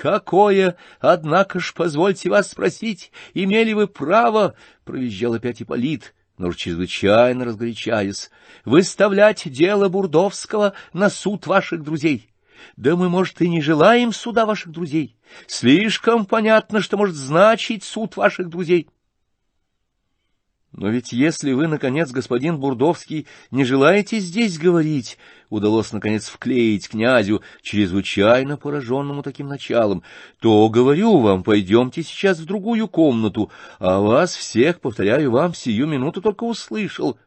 [0.00, 4.54] «Какое, однако ж, позвольте вас спросить, имели вы право?»—
[4.86, 8.30] провизжал опять Ипполит, но уж чрезвычайно разгорячаясь.
[8.64, 12.30] «Выставлять дело Бурдовского на суд ваших друзей».
[12.78, 15.16] Да мы, может, и не желаем суда ваших друзей.
[15.46, 18.88] Слишком понятно, что может значить суд ваших друзей.
[20.72, 27.42] Но ведь если вы, наконец, господин Бурдовский, не желаете здесь говорить, удалось, наконец, вклеить князю,
[27.60, 30.04] чрезвычайно пораженному таким началом,
[30.40, 36.22] то, говорю вам, пойдемте сейчас в другую комнату, а вас всех, повторяю вам, сию минуту
[36.22, 37.18] только услышал.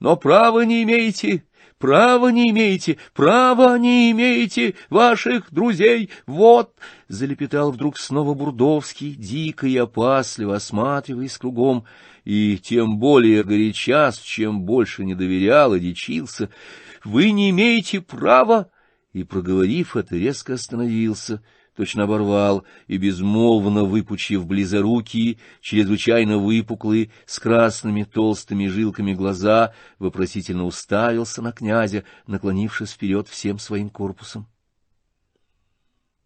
[0.00, 1.44] Но права не имеете,
[1.82, 6.76] Права не имеете, права не имеете ваших друзей, вот!—
[7.08, 11.84] залепетал вдруг снова Бурдовский, дико и опасливо осматриваясь кругом,
[12.24, 16.50] и тем более горячас, чем больше не доверял и дичился.—
[17.04, 18.70] Вы не имеете права!
[19.12, 21.42] И, проговорив это, резко остановился,
[21.76, 31.40] точно оборвал, и, безмолвно выпучив близорукие, чрезвычайно выпуклые, с красными толстыми жилками глаза, вопросительно уставился
[31.42, 34.46] на князя, наклонившись вперед всем своим корпусом.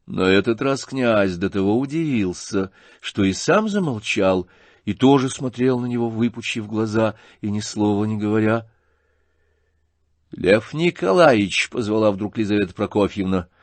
[0.07, 4.49] На этот раз князь до того удивился, что и сам замолчал,
[4.85, 8.69] и тоже смотрел на него, выпучив глаза, и ни слова не говоря.—
[10.31, 13.49] Лев Николаевич,— позвала вдруг Лизавета Прокофьевна,—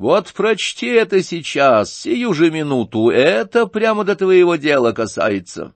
[0.00, 5.74] вот прочти это сейчас, сию же минуту, это прямо до твоего дела касается.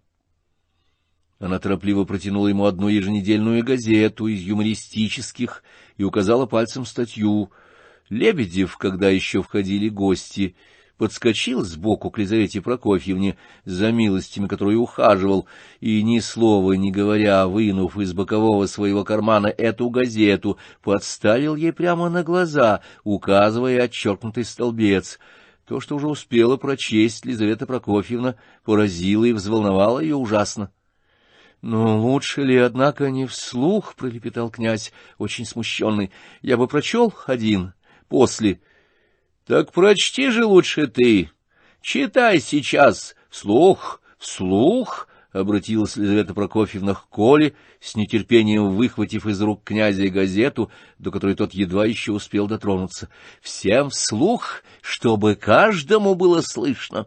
[1.39, 5.63] Она торопливо протянула ему одну еженедельную газету из юмористических
[5.99, 7.53] и указала пальцем статью—
[8.11, 10.57] Лебедев, когда еще входили гости,
[10.97, 15.47] подскочил сбоку к Лизавете Прокофьевне, за милостями которой ухаживал,
[15.81, 22.09] и, ни слова не говоря, вынув из бокового своего кармана эту газету, подставил ей прямо
[22.09, 25.19] на глаза, указывая отчеркнутый столбец.
[25.67, 30.71] То, что уже успела прочесть Лизавета Прокофьевна, поразило и взволновало ее ужасно.—
[31.65, 36.11] Но лучше ли, однако, не вслух,— пролепетал князь, очень смущенный.—
[36.43, 37.73] Я бы прочел один
[38.09, 38.61] после.—
[39.47, 41.31] Так прочти же лучше ты.
[41.83, 43.15] Читай сейчас.
[43.29, 51.11] Вслух, вслух,— обратилась Лизавета Прокофьевна к Коле, с нетерпением выхватив из рук князя газету, до
[51.11, 53.11] которой тот едва еще успел дотронуться.—
[53.43, 57.07] Всем вслух, чтобы каждому было слышно.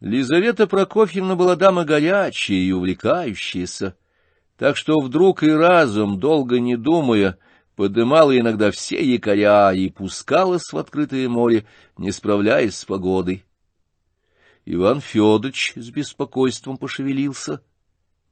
[0.00, 3.96] Лизавета Прокофьевна была дама горячая и увлекающаяся,
[4.58, 7.38] так что вдруг и разум, долго не думая,—
[7.76, 13.44] подымала иногда все якоря и пускалась в открытое море, не справляясь с погодой.
[14.64, 17.62] Иван Федорович с беспокойством пошевелился,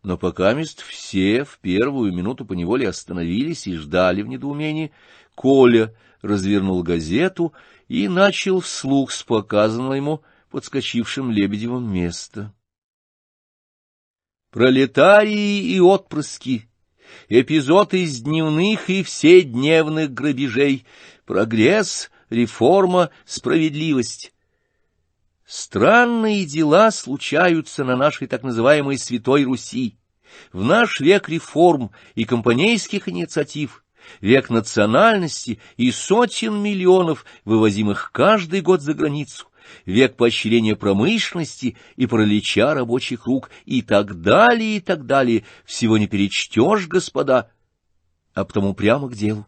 [0.02, 4.92] но пока мест все в первую минуту поневоле остановились и ждали в недоумении,
[5.35, 7.52] Коля развернул газету
[7.88, 12.55] и начал вслух с показанного ему подскочившим Лебедевым место.
[14.50, 16.68] Пролетарии и отпрыски
[17.29, 20.85] эпизод из дневных и вседневных грабежей,
[21.25, 24.33] прогресс, реформа, справедливость.
[25.46, 29.98] Странные дела случаются на нашей так называемой Святой Руси.
[30.53, 33.85] В наш век реформ и компанейских инициатив,
[34.20, 39.46] век национальности и сотен миллионов, вывозимых каждый год за границу,
[39.87, 45.44] век поощрения промышленности и паралича рабочих рук и так далее, и так далее.
[45.64, 47.51] Всего не перечтешь, господа,
[48.35, 49.46] а потому прямо к делу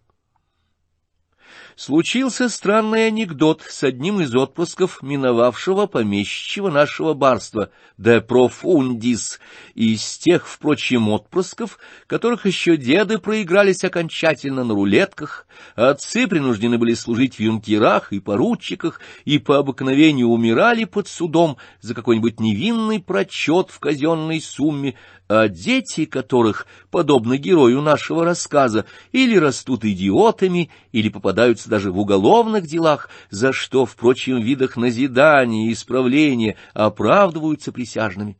[1.77, 9.41] случился странный анекдот с одним из отпусков миновавшего помещичьего нашего барства, де профундис,
[9.75, 17.37] из тех, впрочем, отпусков, которых еще деды проигрались окончательно на рулетках, отцы принуждены были служить
[17.37, 23.79] в юнкерах и поручиках, и по обыкновению умирали под судом за какой-нибудь невинный прочет в
[23.79, 24.95] казенной сумме,
[25.35, 32.67] а дети которых, подобно герою нашего рассказа, или растут идиотами, или попадаются даже в уголовных
[32.67, 38.39] делах, за что, впрочем, в видах назидания и исправления оправдываются присяжными.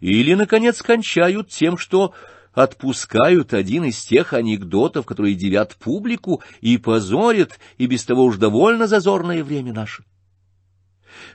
[0.00, 2.14] Или, наконец, кончают тем, что
[2.52, 8.86] отпускают один из тех анекдотов, которые девят публику и позорят, и без того уж довольно
[8.86, 10.04] зазорное время наше.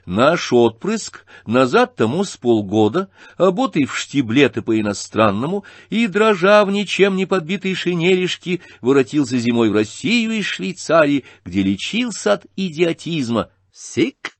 [0.06, 7.26] Наш отпрыск назад тому с полгода, обутый в штиблеты по-иностранному и, дрожа в ничем не
[7.26, 13.50] подбитой шинелишке, воротился зимой в Россию из Швейцарии, где лечился от идиотизма.
[13.72, 14.36] Сик!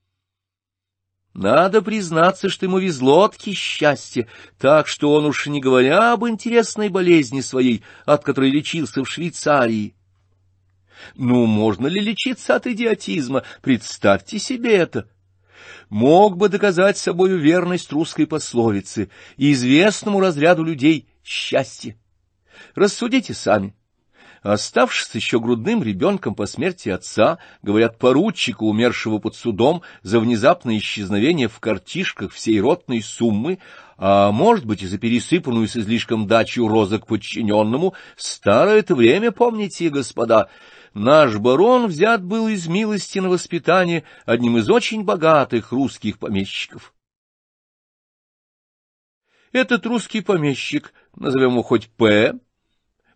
[1.35, 4.29] Надо признаться, что ему везло от счастья,
[4.59, 9.95] так что он уж не говоря об интересной болезни своей, от которой лечился в Швейцарии.
[11.15, 13.45] Ну, можно ли лечиться от идиотизма?
[13.63, 15.09] Представьте себе это
[15.93, 21.99] мог бы доказать собою верность русской пословицы и известному разряду людей счастье.
[22.75, 23.75] Рассудите сами.
[24.43, 31.49] Оставшись еще грудным ребенком по смерти отца, говорят поручику, умершего под судом, за внезапное исчезновение
[31.49, 33.59] в картишках всей ротной суммы,
[33.99, 39.91] а, может быть, и за пересыпанную с излишком дачу розок подчиненному, старое это время, помните,
[39.91, 40.49] господа,
[40.95, 46.95] наш барон взят был из милости на воспитание одним из очень богатых русских помещиков.
[49.53, 52.39] Этот русский помещик, назовем его хоть П.,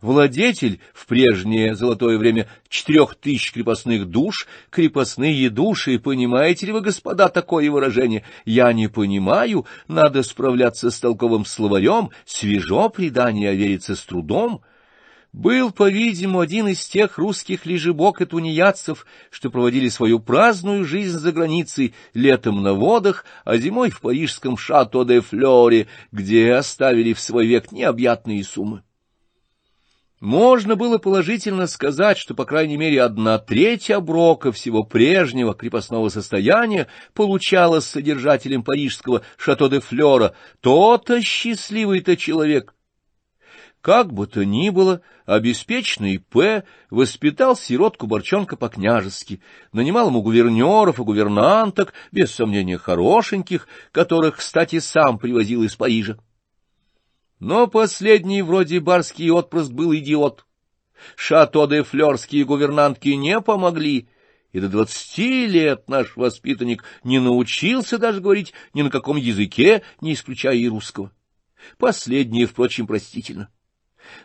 [0.01, 7.29] владетель в прежнее золотое время четырех тысяч крепостных душ, крепостные души, понимаете ли вы, господа,
[7.29, 8.23] такое выражение?
[8.45, 14.63] Я не понимаю, надо справляться с толковым словарем, свежо предание, верится с трудом.
[15.37, 21.31] Был, по-видимому, один из тех русских лежебок и тунеядцев, что проводили свою праздную жизнь за
[21.31, 27.47] границей, летом на водах, а зимой в парижском шато де Флоре, где оставили в свой
[27.47, 28.83] век необъятные суммы.
[30.21, 36.87] Можно было положительно сказать, что, по крайней мере, одна треть оброка всего прежнего крепостного состояния
[37.13, 40.35] получалась содержателем парижского шато де Флора.
[40.63, 42.73] То-то счастливый-то человек,
[43.87, 46.65] как бы то ни было, обеспеченный П.
[46.91, 49.41] воспитал сиротку-борчонка по-княжески,
[49.73, 56.19] нанимал ему гувернеров и гувернанток, без сомнения хорошеньких, которых, кстати, сам привозил из Парижа.
[57.39, 60.47] Но последний, вроде барский отпрыск, был идиот.
[61.15, 64.09] Шато де флерские гувернантки не помогли,
[64.51, 70.15] и до двадцати лет наш воспитанник не научился даже говорить ни на каком языке, не
[70.15, 71.13] исключая и русского.
[71.79, 73.49] Последнее, впрочем, простительно.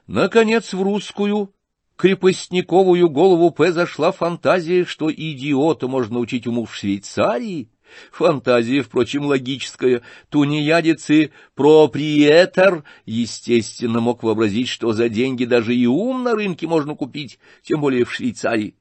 [0.08, 1.54] Наконец, в русскую
[1.98, 3.72] крепостниковую голову П.
[3.72, 7.70] зашла фантазия, что идиота можно учить уму в Швейцарии.
[8.12, 10.02] Фантазия, впрочем, логическая.
[10.30, 16.96] Тунеядец и проприетор, естественно, мог вообразить, что за деньги даже и ум на рынке можно
[16.96, 18.76] купить, тем более в Швейцарии.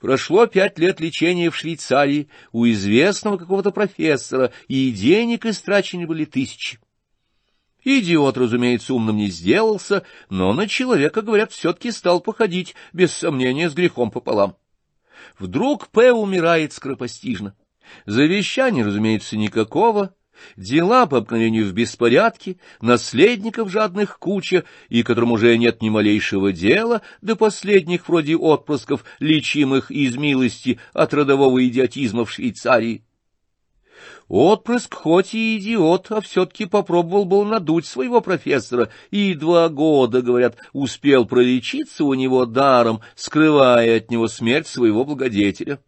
[0.00, 6.78] Прошло пять лет лечения в Швейцарии у известного какого-то профессора, и денег истрачены были тысячи.
[7.84, 13.74] Идиот, разумеется, умным не сделался, но на человека, говорят, все-таки стал походить, без сомнения, с
[13.74, 14.56] грехом пополам.
[15.38, 16.12] Вдруг П.
[16.12, 17.54] умирает скоропостижно.
[18.06, 20.14] Завещания, разумеется, никакого,
[20.56, 27.02] дела по обыкновению в беспорядке, наследников жадных куча, и которым уже нет ни малейшего дела,
[27.20, 33.04] до последних вроде отпрысков, лечимых из милости от родового идиотизма в Швейцарии.
[34.28, 40.56] Отпрыск хоть и идиот, а все-таки попробовал был надуть своего профессора, и два года, говорят,
[40.72, 45.80] успел пролечиться у него даром, скрывая от него смерть своего благодетеля.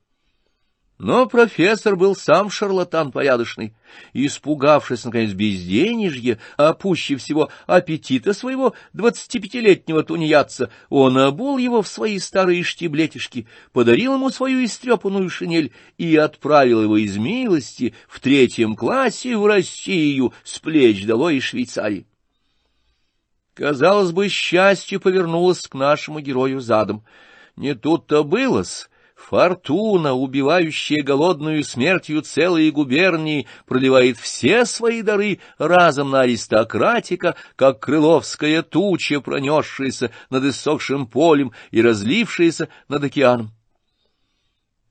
[0.98, 3.74] Но профессор был сам шарлатан порядочный,
[4.14, 12.18] испугавшись, наконец, безденежья, а пуще всего аппетита своего двадцатипятилетнего тунеядца, он обул его в свои
[12.18, 19.36] старые штиблетишки, подарил ему свою истрепанную шинель и отправил его из милости в третьем классе
[19.36, 22.06] в Россию с плеч долой из Швейцарии.
[23.52, 27.04] Казалось бы, счастье повернулось к нашему герою задом.
[27.56, 28.88] Не тут-то было-с.
[29.28, 38.62] Фортуна, убивающая голодную смертью целые губернии, проливает все свои дары разом на аристократика, как крыловская
[38.62, 43.50] туча, пронесшаяся над иссохшим полем и разлившаяся над океаном.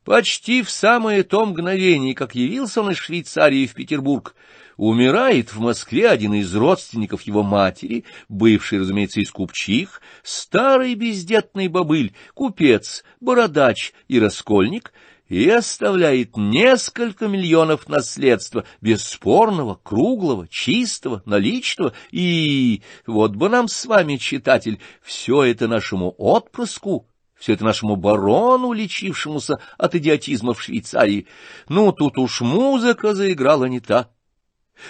[0.04, 4.36] Почти в самое то мгновение, как явился он из Швейцарии в Петербург,
[4.78, 12.14] умирает в Москве один из родственников его матери, бывший, разумеется, из купчих, старый бездетный бобыль,
[12.34, 14.94] купец, бородач и раскольник,
[15.28, 24.18] и оставляет несколько миллионов наследства, бесспорного, круглого, чистого, наличного, и, вот бы нам с вами,
[24.18, 31.28] читатель, все это нашему отпрыску, все это нашему барону, лечившемуся от идиотизма в Швейцарии.
[31.68, 34.10] Ну, тут уж музыка заиграла не та.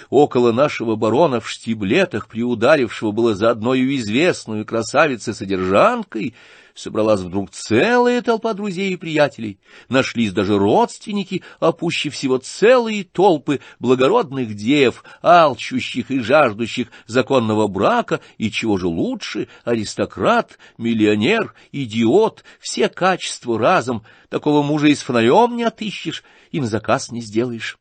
[0.09, 6.35] Около нашего барона в штиблетах, приударившего было за одной известную красавицей-содержанкой,
[6.73, 9.59] собралась вдруг целая толпа друзей и приятелей.
[9.89, 18.19] Нашлись даже родственники, а пуще всего целые толпы благородных дев, алчущих и жаждущих законного брака,
[18.37, 25.55] и чего же лучше, аристократ, миллионер, идиот, все качества разом, такого мужа и с фонарем
[25.55, 27.77] не отыщешь, и на заказ не сделаешь.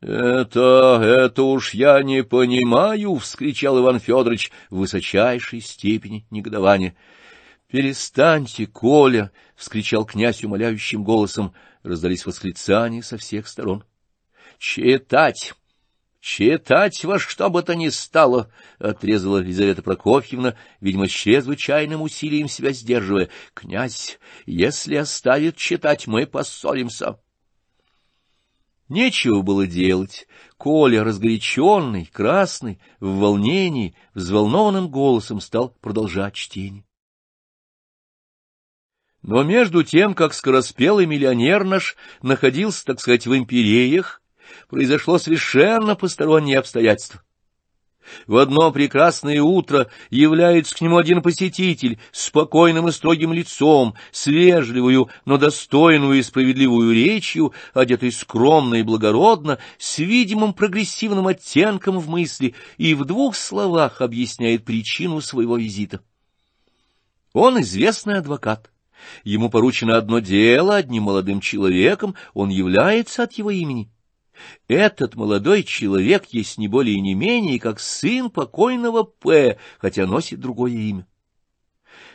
[0.00, 6.94] «Это, это уж я не понимаю!»— вскричал Иван Федорович в высочайшей степени негодования.
[7.68, 11.54] «Перестаньте, Коля!»— вскричал князь умоляющим голосом.
[11.82, 13.84] Раздались восклицания со всех сторон.
[14.58, 15.54] «Читать!
[16.20, 22.72] Читать во что бы то ни стало!»— отрезала Елизавета Прокофьевна, видимо, с чрезвычайным усилием себя
[22.72, 23.30] сдерживая.
[23.54, 27.18] «Князь, если оставит читать, мы поссоримся!»
[28.88, 30.28] Нечего было делать.
[30.56, 36.84] Коля, разгоряченный, красный, в волнении, взволнованным голосом стал продолжать чтение.
[39.22, 44.22] Но между тем, как скороспелый миллионер наш находился, так сказать, в империях,
[44.68, 47.22] произошло совершенно постороннее обстоятельство.
[48.26, 54.26] В одно прекрасное утро является к нему один посетитель с спокойным и строгим лицом, с
[54.26, 62.08] вежливую, но достойную и справедливую речью, одетый скромно и благородно, с видимым прогрессивным оттенком в
[62.08, 66.00] мысли и в двух словах объясняет причину своего визита.
[67.32, 68.70] Он известный адвокат.
[69.24, 73.90] Ему поручено одно дело одним молодым человеком, он является от его имени.
[74.68, 80.40] Этот молодой человек есть не более и не менее, как сын покойного П., хотя носит
[80.40, 81.06] другое имя.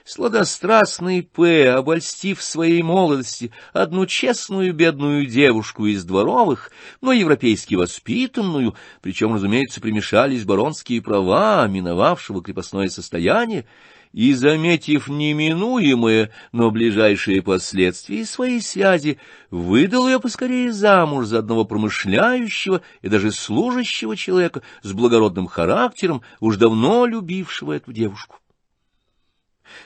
[0.03, 9.33] Сладострастный П., обольстив своей молодости одну честную бедную девушку из дворовых, но европейски воспитанную, причем,
[9.33, 13.65] разумеется, примешались баронские права, миновавшего крепостное состояние,
[14.13, 22.81] и, заметив неминуемые, но ближайшие последствия своей связи, выдал ее поскорее замуж за одного промышляющего
[23.01, 28.37] и даже служащего человека с благородным характером, уж давно любившего эту девушку.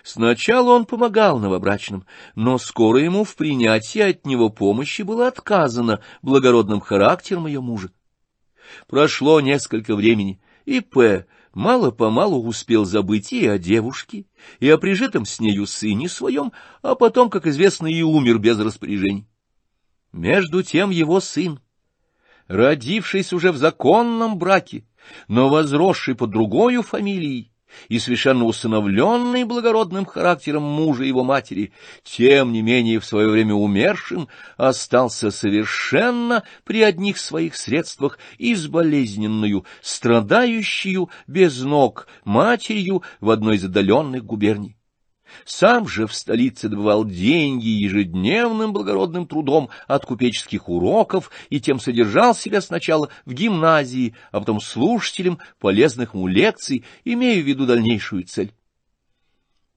[0.04, 6.80] Сначала он помогал новобрачным, но скоро ему в принятии от него помощи было отказано благородным
[6.80, 7.92] характером ее мужа.
[8.88, 14.26] Прошло несколько времени, и П мало-помалу успел забыть и о девушке,
[14.60, 16.52] и о прижитом с нею сыне своем,
[16.84, 19.28] а потом, как известно, и умер без распоряжений.
[20.12, 21.60] Между тем его сын,
[22.48, 24.86] родившийся уже в законном браке,
[25.28, 27.52] но возросший под другою фамилией,
[27.90, 31.72] и совершенно усыновленный благородным характером мужа его матери,
[32.04, 41.10] тем не менее в свое время умершим, остался совершенно при одних своих средствах изболезненную, страдающую
[41.28, 44.78] без ног матерью в одной из отдаленных губерний.
[45.44, 52.36] Сам же в столице добывал деньги ежедневным благородным трудом от купеческих уроков и тем содержал
[52.36, 58.54] себя сначала в гимназии, а потом слушателем полезных ему лекций, имея в виду дальнейшую цель.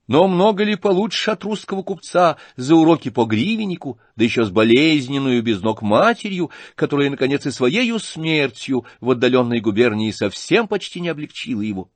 [0.06, 5.42] Но много ли получше от русского купца за уроки по гривеннику, да еще с болезненную
[5.42, 11.60] без ног матерью, которая, наконец, и своею смертью в отдаленной губернии совсем почти не облегчила
[11.60, 11.90] его?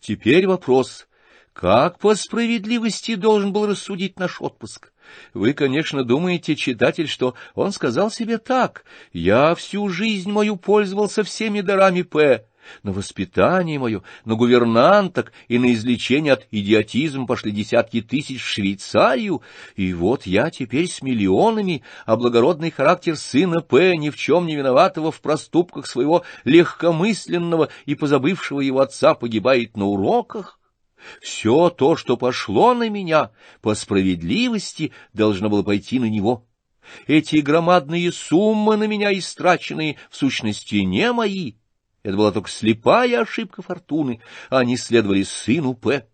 [0.00, 1.08] Теперь вопрос,
[1.56, 4.92] как по справедливости должен был рассудить наш отпуск?
[5.32, 8.84] Вы, конечно, думаете, читатель, что он сказал себе так.
[9.14, 12.44] Я всю жизнь мою пользовался всеми дарами П.
[12.82, 19.40] На воспитание мое, на гувернанток и на излечение от идиотизма пошли десятки тысяч в Швейцарию,
[19.76, 23.96] и вот я теперь с миллионами, а благородный характер сына П.
[23.96, 29.86] ни в чем не виноватого в проступках своего легкомысленного и позабывшего его отца погибает на
[29.86, 30.58] уроках.
[31.20, 33.30] Все то, что пошло на меня,
[33.60, 36.46] по справедливости, должно было пойти на него.
[37.06, 41.54] Эти громадные суммы на меня истраченные, в сущности, не мои.
[42.02, 46.06] Это была только слепая ошибка фортуны, они следовали сыну П.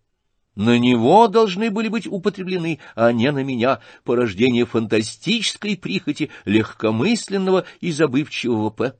[0.55, 7.91] На него должны были быть употреблены, а не на меня, порождение фантастической прихоти легкомысленного и
[7.91, 8.95] забывчивого П.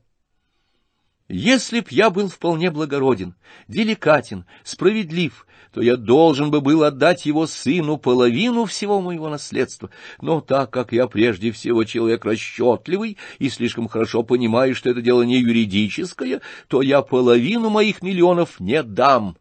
[1.28, 3.34] Если б я был вполне благороден,
[3.66, 9.88] деликатен, справедлив, то я должен бы был отдать его сыну половину всего моего наследства.
[10.20, 15.22] Но так как я прежде всего человек расчетливый и слишком хорошо понимаю, что это дело
[15.22, 19.38] не юридическое, то я половину моих миллионов не дам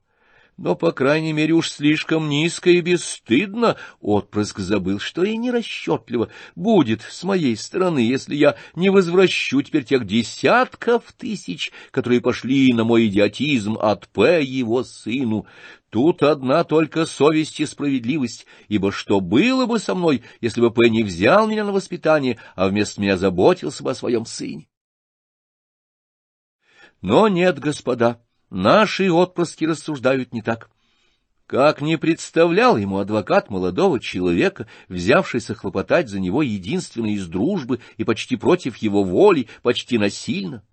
[0.63, 7.01] но, по крайней мере, уж слишком низко и бесстыдно, отпрыск забыл, что и нерасчетливо будет
[7.01, 13.07] с моей стороны, если я не возвращу теперь тех десятков тысяч, которые пошли на мой
[13.07, 14.41] идиотизм от П.
[14.41, 15.47] его сыну.
[15.89, 20.89] Тут одна только совесть и справедливость, ибо что было бы со мной, если бы П.
[20.89, 24.69] не взял меня на воспитание, а вместо меня заботился бы о своем сыне?
[27.01, 28.21] Но нет, господа.
[28.53, 30.69] Наши отпрыски рассуждают не так.
[31.47, 38.03] Как не представлял ему адвокат молодого человека, взявшийся хлопотать за него единственно из дружбы и
[38.03, 40.63] почти против его воли, почти насильно,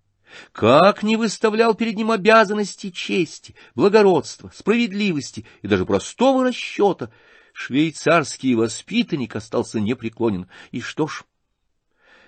[0.51, 7.09] как не выставлял перед ним обязанности чести, благородства, справедливости и даже простого расчета,
[7.51, 10.47] швейцарский воспитанник остался непреклонен.
[10.69, 11.23] И что ж,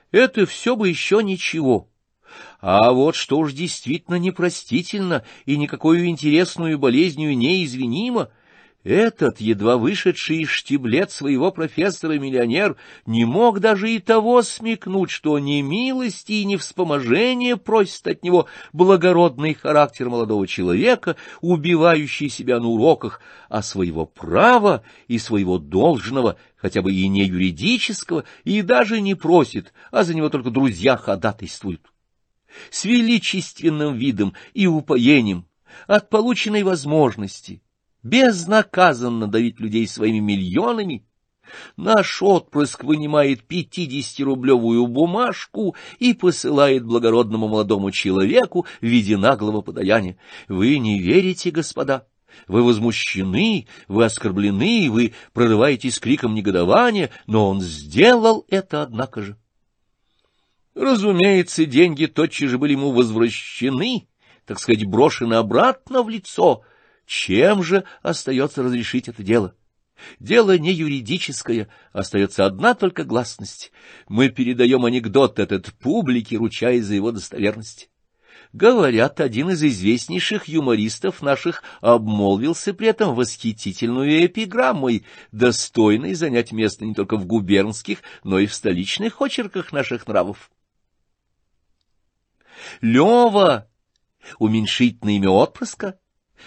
[0.10, 1.93] это все бы еще ничего.
[2.62, 8.30] А вот что уж действительно непростительно и никакую интересную болезнью неизвинимо—
[8.84, 12.76] этот, едва вышедший из штиблет своего профессора-миллионер,
[13.06, 18.48] не мог даже и того смекнуть, что ни милости и ни вспоможения просит от него
[18.74, 26.82] благородный характер молодого человека, убивающий себя на уроках, а своего права и своего должного, хотя
[26.82, 31.93] бы и не юридического, и даже не просит, а за него только друзья ходатайствуют.
[32.70, 35.48] С величественным видом и упоением,
[35.88, 37.62] от полученной возможности,
[38.04, 41.06] безнаказанно давить людей своими миллионами,
[41.78, 50.18] Наш отпрыск вынимает пятидесятирублевую бумажку и посылает благородному молодому человеку в виде наглого подаяния.
[50.48, 52.08] Вы не верите, господа?
[52.48, 59.38] Вы возмущены, вы оскорблены, вы прорываетесь криком негодования, но он сделал это, однако же.
[60.76, 64.08] Разумеется, деньги тотчас же были ему возвращены,
[64.46, 66.64] так сказать, брошены обратно в лицо.
[67.06, 69.56] Чем же остается разрешить это дело?
[70.20, 73.72] Дело не юридическое, остается одна только гласность.
[74.08, 77.90] Мы передаем анекдот этот публике, ручаясь за его достоверность.
[78.52, 86.94] Говорят, один из известнейших юмористов наших обмолвился при этом восхитительную эпиграммой, достойной занять место не
[86.94, 90.52] только в губернских, но и в столичных очерках наших нравов.
[92.82, 93.70] Лева—
[94.40, 96.00] уменьшительное имя отпрыска,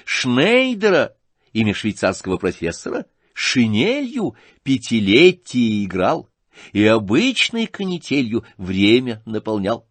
[0.04, 1.16] Шнейдера—
[1.52, 6.30] имя швейцарского профессора— шинелью пятилетие играл
[6.72, 9.86] и обычной канителью время наполнял.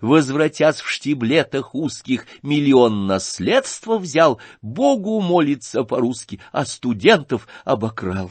[0.00, 8.30] Возвратясь в штиблетах узких, миллион наследства взял, Богу молится по-русски, а студентов обокрал.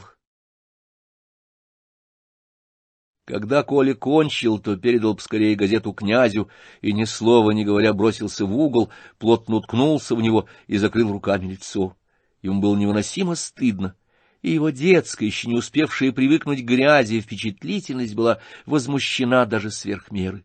[3.26, 6.48] Когда Коля кончил, то передал поскорее газету князю
[6.80, 11.46] и, ни слова не говоря, бросился в угол, плотно уткнулся в него и закрыл руками
[11.46, 11.96] лицо.
[12.40, 13.96] Ему было невыносимо стыдно
[14.42, 20.44] и его детская, еще не успевшая привыкнуть к грязи, впечатлительность была возмущена даже сверх меры.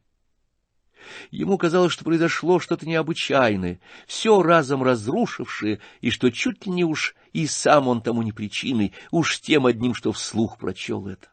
[1.29, 7.15] Ему казалось, что произошло что-то необычайное, все разом разрушившее, и что чуть ли не уж
[7.31, 11.30] и сам он тому не причиной, уж тем одним, что вслух прочел это.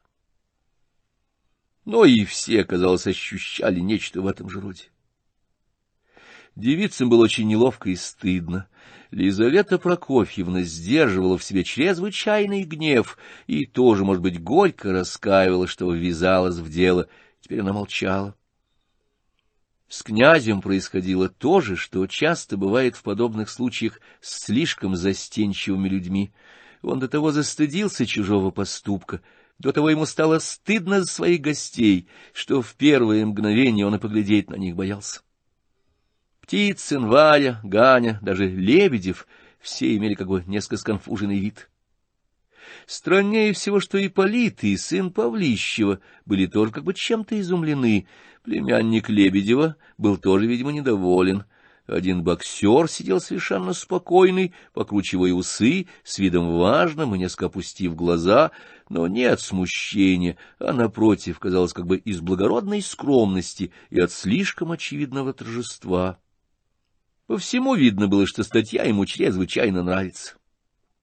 [1.88, 4.82] Но и все, казалось, ощущали нечто в этом же роде.
[6.54, 8.68] Девицам было очень неловко и стыдно.
[9.10, 13.16] Лизавета Прокофьевна сдерживала в себе чрезвычайный гнев
[13.46, 17.08] и тоже, может быть, горько раскаивала, что ввязалась в дело.
[17.40, 18.36] Теперь она молчала.
[19.88, 26.34] С князем происходило то же, что часто бывает в подобных случаях с слишком застенчивыми людьми.
[26.82, 29.22] Он до того застыдился чужого поступка,
[29.58, 34.50] до того ему стало стыдно за своих гостей, что в первое мгновение он и поглядеть
[34.50, 35.20] на них боялся.
[36.40, 39.26] Птицын, Валя, Ганя, даже Лебедев—
[39.60, 41.68] все имели как бы несколько сконфуженный вид.
[42.86, 48.06] Страннее всего, что и Полит, и сын Павлищева были тоже как бы чем-то изумлены.
[48.42, 51.44] Племянник Лебедева был тоже, видимо, недоволен.
[51.88, 58.50] Один боксер сидел совершенно спокойный, покручивая усы, с видом важным и несколько опустив глаза,
[58.90, 64.70] но не от смущения, а, напротив, казалось, как бы из благородной скромности и от слишком
[64.72, 66.18] очевидного торжества.
[67.26, 70.34] По всему видно было, что статья ему чрезвычайно нравится.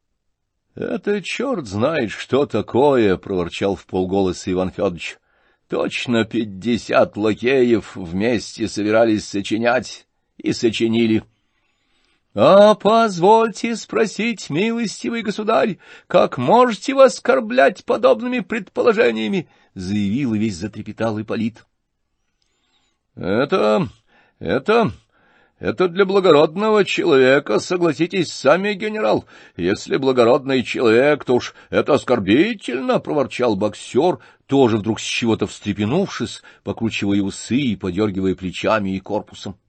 [0.76, 5.18] —Это черт знает, что такое,— проворчал в полголоса Иван Федорович.—
[5.68, 10.06] Точно пятьдесят лакеев вместе собирались сочинять
[10.38, 11.24] и сочинили.—
[12.36, 15.78] А позвольте спросить, милостивый государь,
[16.08, 21.66] как можете вы оскорблять подобными предположениями?— заявил весь затрепетал Ипполит.—
[23.16, 23.88] Это...
[24.40, 24.92] это...
[25.58, 29.24] Это для благородного человека, согласитесь сами, генерал.
[29.56, 37.22] Если благородный человек, то уж это оскорбительно,— проворчал боксер, тоже вдруг с чего-то встрепенувшись, покручивая
[37.22, 39.58] усы и подергивая плечами и корпусом.—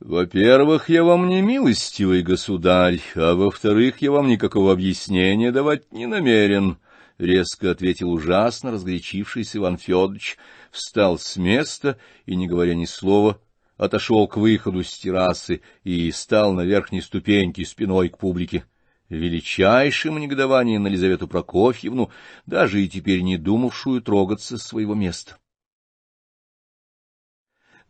[0.00, 6.78] Во-первых, я вам не милостивый государь, а во-вторых, я вам никакого объяснения давать не намерен,—
[7.18, 10.38] резко ответил ужасно разгорячившийся Иван Федорович,
[10.70, 13.42] встал с места и, не говоря ни слова,—
[13.76, 18.64] отошел к выходу с террасы и стал на верхней ступеньке спиной к публике.
[19.10, 22.10] Величайшим негодованием на Елизавету Прокофьевну,
[22.46, 25.36] даже и теперь не думавшую трогаться с своего места.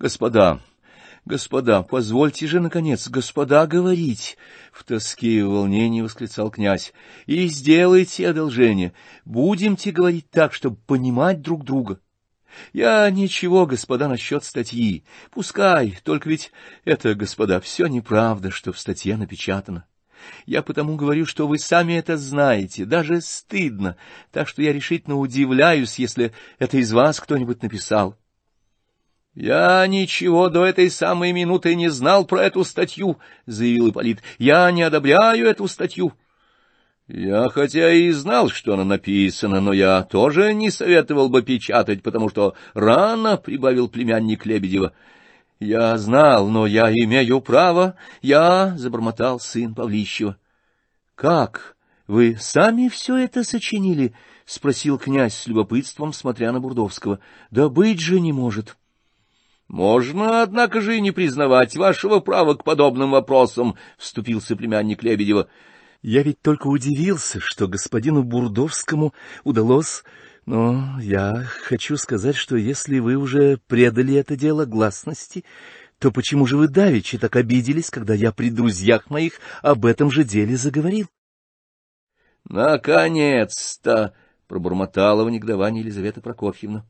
[0.01, 0.61] «Господа,
[1.31, 4.37] господа, позвольте же, наконец, господа, говорить!»—
[4.73, 6.93] в тоске и волнении восклицал князь.
[7.27, 8.93] «И сделайте одолжение,
[9.25, 12.01] будемте говорить так, чтобы понимать друг друга».
[12.73, 15.05] Я ничего, господа, насчет статьи.
[15.31, 16.51] Пускай, только ведь
[16.85, 19.87] это, господа, все неправда, что в статье напечатано.
[20.47, 23.97] Я потому говорю, что вы сами это знаете, даже стыдно,
[24.33, 28.19] так что я решительно удивляюсь, если это из вас кто-нибудь написал.—
[29.35, 34.83] Я ничего до этой самой минуты не знал про эту статью,— заявил Ипполит.— Я не
[34.83, 36.13] одобряю эту статью.—
[37.09, 42.29] Я хотя и знал, что оно написано, но я тоже не советовал бы печатать, потому
[42.29, 44.95] что рано,— прибавил племянник Лебедева.—
[45.61, 50.39] Я знал, но я имею право, я,— забормотал сын Павлищева.—
[51.15, 51.77] Как?
[52.09, 54.13] Вы сами все это сочинили?—
[54.45, 57.21] спросил князь с любопытством, смотря на Бурдовского.—
[57.53, 58.77] Да быть же не может.—
[59.71, 65.47] Можно, однако же, и не признавать вашего права к подобным вопросам,— вступился племянник Лебедева.
[66.03, 69.15] Я ведь только удивился, что господину Бурдовскому
[69.45, 70.03] удалось...
[70.47, 75.45] Но я хочу сказать, что если вы уже предали это дело гласности,
[76.01, 80.25] то почему же вы давеча так обиделись, когда я при друзьях моих об этом же
[80.25, 81.07] деле заговорил?—
[82.49, 84.15] Наконец-то!—
[84.49, 86.85] пробормотала в негодовании Елизавета Прокофьевна.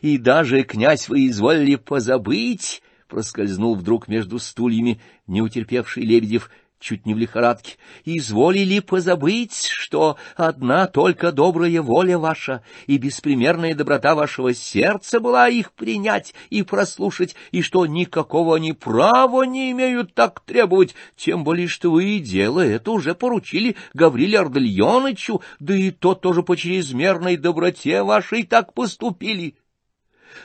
[0.00, 6.50] И даже, князь, вы изволили позабыть,— проскользнул вдруг между стульями неутерпевший Лебедев,—
[6.84, 14.14] чуть не в лихорадке, изволили позабыть, что одна только добрая воля ваша и беспримерная доброта
[14.14, 20.40] вашего сердца была их принять и прослушать, и что никакого они права не имеют так
[20.40, 26.20] требовать, тем более, что вы и дело это уже поручили Гавриле Ардальоновичу, да и тот
[26.20, 29.54] тоже по чрезмерной доброте вашей так поступили.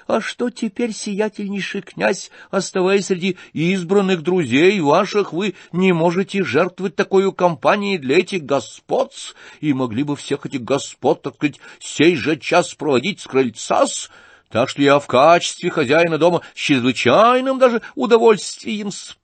[0.08, 7.32] А что теперь, сиятельнейший князь, оставаясь среди избранных друзей ваших, вы не можете жертвовать такой
[7.34, 9.14] компанией для этих господ,
[9.62, 14.10] и могли бы всех этих господ, так сказать, сей же час проводить с крыльца -с?
[14.50, 19.16] Так что я в качестве хозяина дома с чрезвычайным даже удовольствием -с.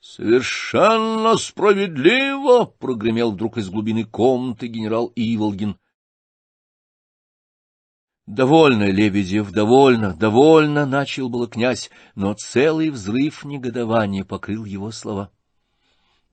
[0.00, 5.76] «Совершенно справедливо!»— прогремел вдруг из глубины комнаты генерал Иволгин.
[8.32, 15.30] «Довольно, Лебедев, довольно, довольно!»— начал было князь, но целый взрыв негодования покрыл его слова.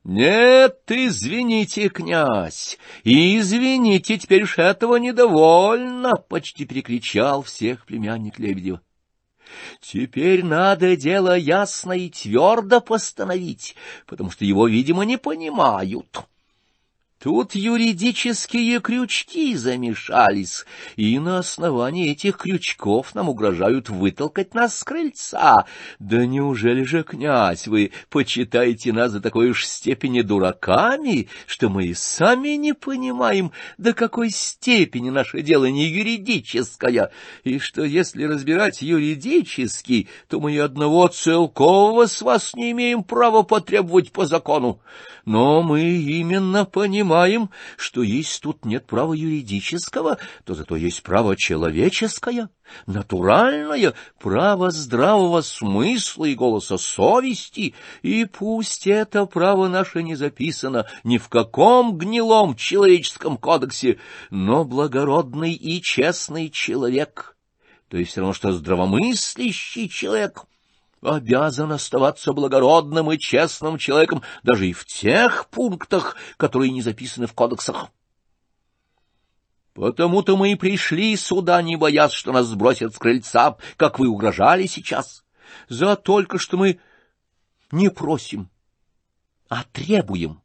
[0.05, 8.81] «Нет, извините, князь, извините, теперь уж этого недовольно!»— почти перекричал всех племянник Лебедева.
[9.81, 13.75] Теперь надо дело ясно и твердо постановить,
[14.07, 16.21] потому что его, видимо, не понимают.
[17.21, 20.65] Тут юридические крючки замешались,
[20.95, 25.65] и на основании этих крючков нам угрожают вытолкать нас с крыльца.
[25.99, 31.93] Да неужели же, князь, вы почитаете нас за такой уж степени дураками, что мы и
[31.93, 37.11] сами не понимаем, до какой степени наше дело не юридическое,
[37.43, 43.43] и что если разбирать юридически, то мы и одного целкового с вас не имеем права
[43.43, 44.79] потребовать по закону.
[45.25, 47.08] Но мы именно понимаем,
[47.77, 52.49] что если тут нет права юридического, то зато есть право человеческое,
[52.85, 61.17] натуральное, право здравого смысла и голоса совести, и пусть это право наше не записано ни
[61.17, 63.99] в каком гнилом человеческом кодексе,
[64.29, 67.35] но благородный и честный человек,
[67.89, 70.43] то есть все равно, что здравомыслящий человек—
[71.01, 77.33] обязан оставаться благородным и честным человеком даже и в тех пунктах, которые не записаны в
[77.33, 77.87] кодексах.
[79.73, 84.65] Потому-то мы и пришли сюда, не боясь, что нас сбросят с крыльца, как вы угрожали
[84.65, 85.23] сейчас.
[85.69, 86.79] За только что мы
[87.71, 88.49] не просим,
[89.47, 90.41] а требуем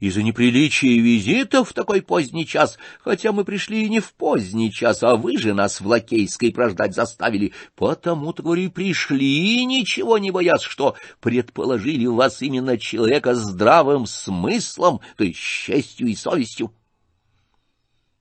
[0.00, 5.16] из-за неприличия визита в такой поздний час, хотя мы пришли не в поздний час, а
[5.16, 12.06] вы же нас в Лакейской прождать заставили, потому-то, говорю, пришли, ничего не боясь, что предположили
[12.06, 16.72] в вас именно человека с здравым смыслом, то есть честью и совестью.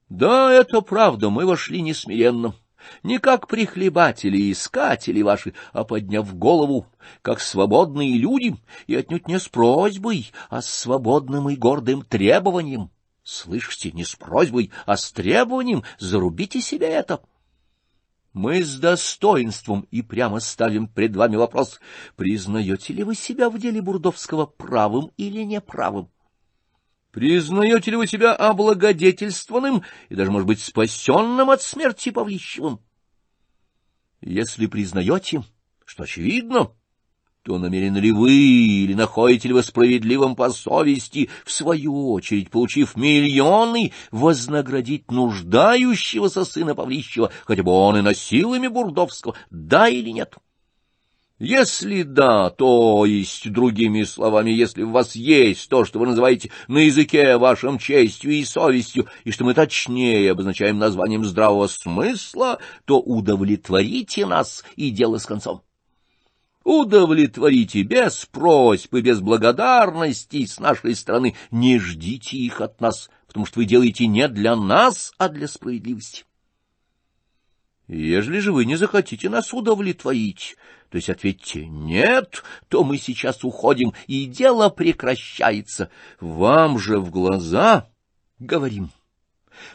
[0.10, 2.56] Да, это правда, мы вошли несмиренно
[3.04, 6.88] не как прихлебатели и искатели ваши, а подняв голову,
[7.22, 8.56] как свободные люди,
[8.88, 12.92] и отнюдь не с просьбой, а с свободным и гордым требованием.
[13.24, 17.22] Слышите, не с просьбой, а с требованием, зарубите себе это.
[18.34, 21.80] Мы с достоинством и прямо ставим пред вами вопрос,
[22.16, 26.10] признаете ли вы себя в деле Бурдовского правым или неправым?
[27.18, 32.80] Признаете ли вы себя облагодетельствованным и даже, может быть, спасенным от смерти Павлищевым?
[34.22, 35.44] Если признаете,
[35.84, 36.70] что очевидно,
[37.42, 42.96] то намерены ли вы или находите ли вы справедливым по совести, в свою очередь, получив
[42.96, 50.36] миллионы, вознаградить нуждающегося сына Павлищева, хотя бы он и насилами Бурдовского, да или нет?—
[51.40, 56.80] если да, то есть, другими словами, если у вас есть то, что вы называете на
[56.80, 64.26] языке вашим честью и совестью, и что мы точнее обозначаем названием здравого смысла, то удовлетворите
[64.26, 65.62] нас, и дело с концом.
[66.64, 71.36] Удовлетворите без просьб и без благодарности с нашей стороны.
[71.52, 76.26] Не ждите их от нас, потому что вы делаете не для нас, а для справедливости.
[77.88, 80.58] Ежели же вы не захотите нас удовлетворить,
[80.90, 85.90] то есть ответьте «нет», то мы сейчас уходим, и дело прекращается.
[86.20, 87.90] Вам же в глаза
[88.40, 88.92] говорим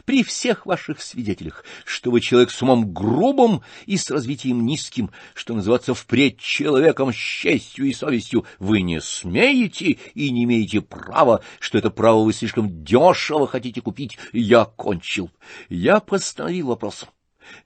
[0.05, 5.53] при всех ваших свидетелях, что вы человек с умом грубым и с развитием низким, что
[5.53, 11.77] называться впредь человеком с честью и совестью, вы не смеете и не имеете права, что
[11.77, 14.17] это право вы слишком дешево хотите купить.
[14.31, 15.29] Я кончил.
[15.69, 17.05] Я постановил вопрос.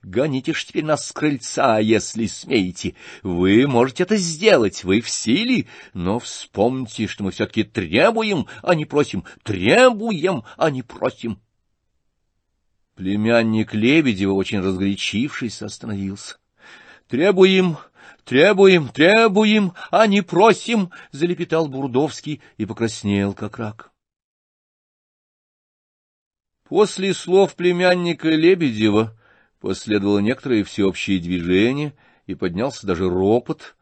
[0.02, 2.94] Гоните ж теперь нас с крыльца, если смеете.
[3.22, 8.84] Вы можете это сделать, вы в силе, но вспомните, что мы все-таки требуем, а не
[8.84, 11.40] просим, требуем, а не просим.
[12.94, 16.36] Племянник Лебедева, очень разгорячившись, остановился.—
[17.08, 17.78] Требуем,
[18.24, 23.92] требуем, требуем, а не просим!— залепетал Бурдовский и покраснел, как рак.
[26.68, 29.17] После слов племянника Лебедева
[29.60, 31.94] последовало некоторое всеобщее движение,
[32.26, 33.76] и поднялся даже ропот,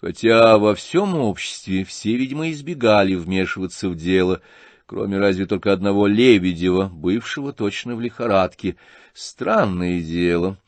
[0.00, 4.42] хотя во всем обществе все, видимо, избегали вмешиваться в дело,
[4.84, 8.76] кроме разве только одного Лебедева, бывшего точно в лихорадке.
[9.14, 10.58] Странное дело.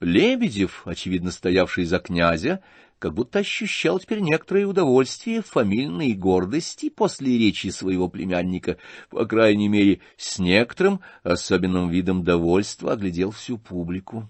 [0.00, 2.60] Лебедев, очевидно стоявший за князя,
[3.02, 8.78] как будто ощущал теперь некоторое удовольствие фамильной гордости после речи своего племянника,
[9.10, 14.28] по крайней мере, с некоторым особенным видом довольства оглядел всю публику.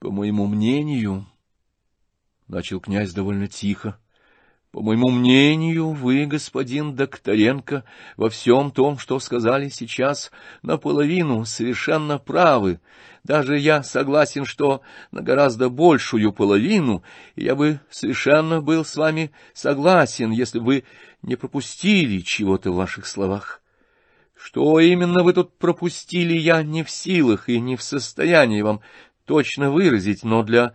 [0.00, 1.24] По моему мнению,—
[2.48, 3.96] начал князь довольно тихо,—
[4.74, 7.84] по моему мнению, вы, господин Докторенко,
[8.16, 12.80] во всем том, что сказали сейчас, наполовину совершенно правы.
[13.22, 14.80] Даже я согласен, что
[15.12, 17.04] на гораздо большую половину
[17.36, 20.84] я бы совершенно был с вами согласен, если бы вы
[21.22, 23.62] не пропустили чего-то в ваших словах.
[24.34, 28.80] Что именно вы тут пропустили, я не в силах и не в состоянии вам
[29.24, 30.74] точно выразить, но для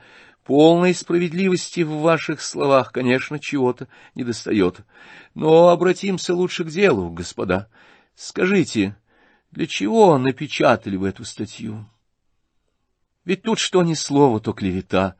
[0.50, 4.78] Полной справедливости в ваших словах, конечно, чего-то недостает.
[5.36, 7.70] Но обратимся лучше к делу, господа.
[8.16, 8.98] Скажите,
[9.52, 11.88] для чего напечатали вы эту статью?
[13.26, 15.18] Ведь тут что ни слова, то клевета.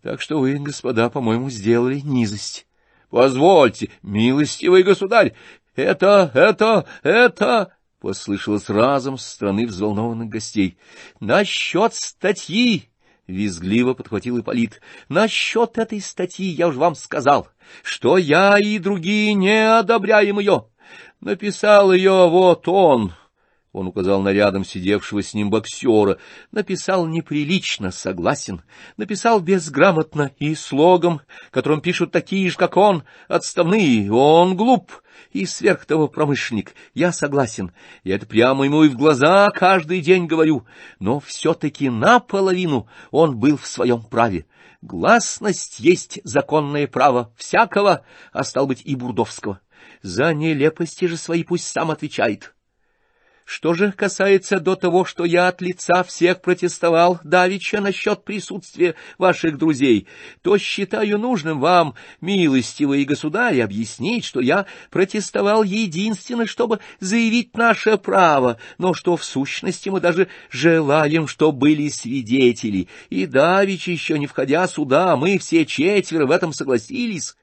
[0.00, 2.66] Так что вы, господа, по-моему, сделали низость.
[3.10, 5.34] Позвольте, милостивый государь,
[5.74, 10.78] это, это, это...— послышалось разом с стороны взволнованных гостей.—
[11.20, 12.88] Насчет статьи—
[13.26, 17.48] визгливо подхватил Ипполит.— Насчет этой статьи я уж вам сказал,
[17.82, 20.66] что я и другие не одобряем ее.
[21.20, 23.12] Написал ее вот он,
[23.76, 26.16] он указал на рядом сидевшего с ним боксера.
[26.50, 28.62] Написал неприлично, согласен.
[28.96, 31.20] Написал безграмотно и слогом,
[31.50, 34.10] которым пишут такие же, как он, отставные.
[34.10, 34.92] Он глуп
[35.32, 36.72] и сверх того промышленник.
[36.94, 37.70] Я согласен.
[38.02, 40.64] Я это прямо ему и в глаза каждый день говорю.
[40.98, 44.46] Но все-таки наполовину он был в своем праве.
[44.80, 49.60] Гласность есть законное право всякого, а стал быть и Бурдовского.
[50.00, 52.55] За нелепости же свои пусть сам отвечает.
[53.46, 59.56] Что же касается до того, что я от лица всех протестовал давеча насчет присутствия ваших
[59.56, 60.08] друзей,
[60.42, 68.58] то считаю нужным вам, милостивые государи, объяснить, что я протестовал единственно, чтобы заявить наше право,
[68.78, 74.66] но что в сущности мы даже желаем, что были свидетели, и давеча, еще не входя
[74.66, 77.36] сюда, мы все четверо в этом согласились.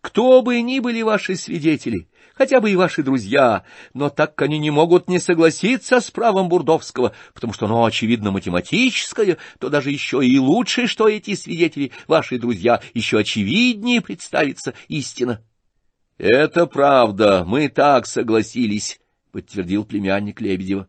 [0.00, 3.64] Кто бы ни были ваши свидетели, хотя бы и ваши друзья,
[3.94, 9.38] но так они не могут не согласиться с правом Бурдовского, потому что оно, очевидно, математическое,
[9.58, 15.42] то даже еще и лучше, что эти свидетели, ваши друзья, еще очевиднее представится истина.—
[16.18, 19.00] Это правда, мы так согласились,—
[19.32, 20.88] подтвердил племянник Лебедева.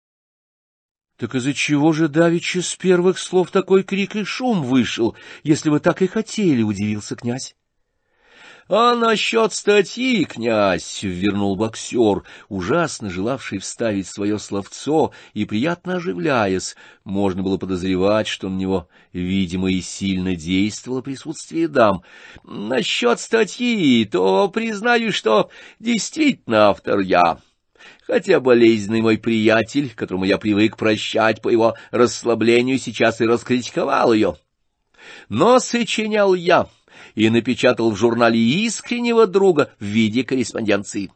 [1.16, 5.80] —Так из-за чего же давеча с первых слов такой крик и шум вышел, если вы
[5.80, 7.54] так и хотели,— удивился князь.—
[8.68, 17.42] А насчет статьи, князь,— вернул боксер, ужасно желавший вставить свое словцо и приятно оживляясь, можно
[17.42, 22.02] было подозревать, что на него, видимо, и сильно действовало присутствие дам.—
[22.44, 25.50] Насчет статьи, то признаю, что
[25.80, 27.38] действительно автор я
[28.06, 34.36] хотя болезненный мой приятель, которому я привык прощать по его расслаблению, сейчас и раскритиковал ее.
[35.28, 36.68] Но сочинял я
[37.14, 41.10] и напечатал в журнале искреннего друга в виде корреспонденции.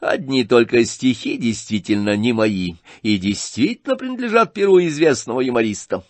[0.00, 6.02] Одни только стихи действительно не мои и действительно принадлежат перу известного юмориста.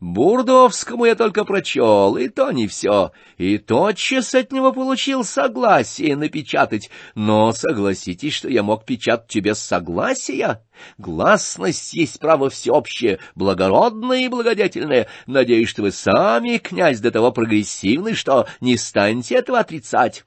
[0.00, 6.88] Бурдовскому я только прочел, и то не все, и тотчас от него получил согласие напечатать,
[7.14, 10.64] но согласитесь, что я мог печатать тебе согласия.
[10.96, 15.06] Гласность есть право всеобщее, благородное и благодетельное.
[15.26, 20.24] Надеюсь, что вы сами, князь, до того прогрессивный, что не станете этого отрицать».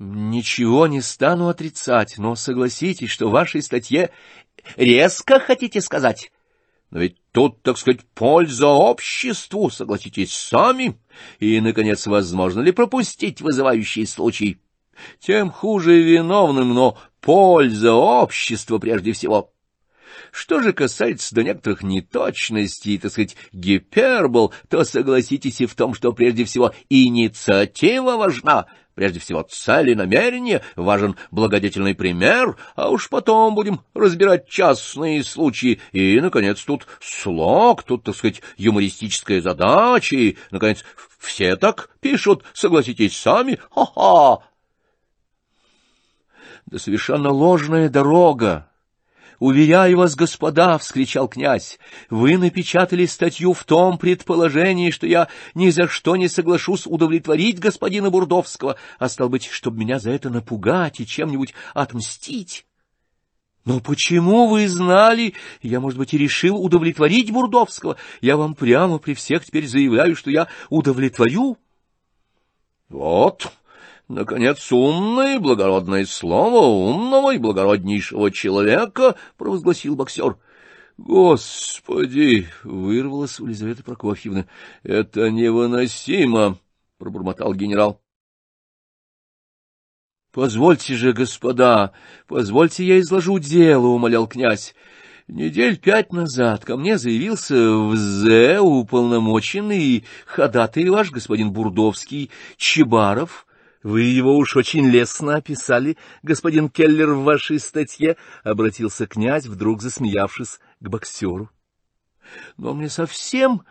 [0.00, 4.10] Ничего не стану отрицать, но согласитесь, что в вашей статье
[4.76, 6.30] резко хотите сказать.
[6.90, 10.98] Но ведь тут, так сказать, польза обществу, согласитесь сами.
[11.38, 14.58] И, наконец, возможно ли пропустить вызывающий случай?
[15.20, 19.52] Тем хуже виновным, но польза общества прежде всего.
[20.32, 26.12] Что же касается до некоторых неточностей, так сказать, гипербол, то согласитесь и в том, что
[26.12, 28.66] прежде всего инициатива важна,
[28.98, 35.80] Прежде всего, цель и намерение, важен благодетельный пример, а уж потом будем разбирать частные случаи.
[35.92, 40.84] И, наконец, тут слог, тут, так сказать, юмористическая задача, и, наконец,
[41.16, 44.44] все так пишут, согласитесь сами, ха-ха.
[46.66, 48.68] Да совершенно ложная дорога,
[49.38, 51.78] «Уверяю вас, господа!»— вскричал князь.
[52.10, 58.10] «Вы напечатали статью в том предположении, что я ни за что не соглашусь удовлетворить господина
[58.10, 62.66] Бурдовского, а, стал быть, чтобы меня за это напугать и чем-нибудь отмстить».
[63.64, 65.34] «Но почему вы знали?
[65.62, 67.96] Я, может быть, и решил удовлетворить Бурдовского.
[68.20, 71.58] Я вам прямо при всех теперь заявляю, что я удовлетворю».
[72.88, 73.52] «Вот!»
[74.08, 80.38] Наконец, умное и благородное слово умного и благороднейшего человека,— провозгласил боксер.—
[80.96, 84.46] Господи!— вырвалось у Лизаветы Прокофьевны.—
[84.82, 86.58] Это невыносимо!—
[86.98, 88.00] пробормотал генерал.—
[90.32, 91.92] Позвольте же, господа,
[92.26, 94.74] позвольте я изложу дело,— умолял князь.
[95.26, 103.46] Недель пять назад ко мне заявился в Зе уполномоченный ходатай ваш господин Бурдовский Чебаров,
[103.82, 110.58] вы его уж очень лестно описали, господин Келлер, в вашей статье,— обратился князь, вдруг засмеявшись
[110.80, 111.50] к боксеру.
[112.56, 113.62] Но мне совсем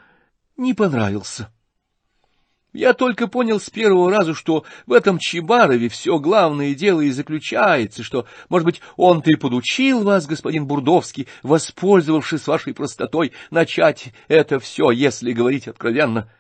[0.56, 1.52] не понравился.
[2.74, 8.04] Я только понял с первого раза, что в этом Чебарове все главное дело и заключается,
[8.04, 14.92] что, может быть, он-то и подучил вас, господин Бурдовский, воспользовавшись вашей простотой, начать это все,
[14.92, 16.32] если говорить откровенно.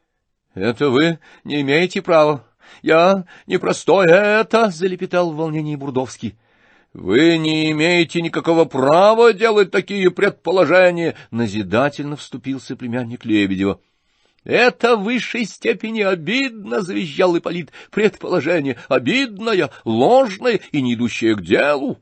[0.54, 2.44] —Это вы не имеете права,
[2.82, 6.36] я непростой это,— залепетал в волнении Бурдовский.—
[6.92, 13.80] Вы не имеете никакого права делать такие предположения,— назидательно вступился племянник Лебедева.—
[14.44, 21.98] Это в высшей степени обидно,— завизжал Ипполит,— предположение обидное, ложное и не идущее к делу.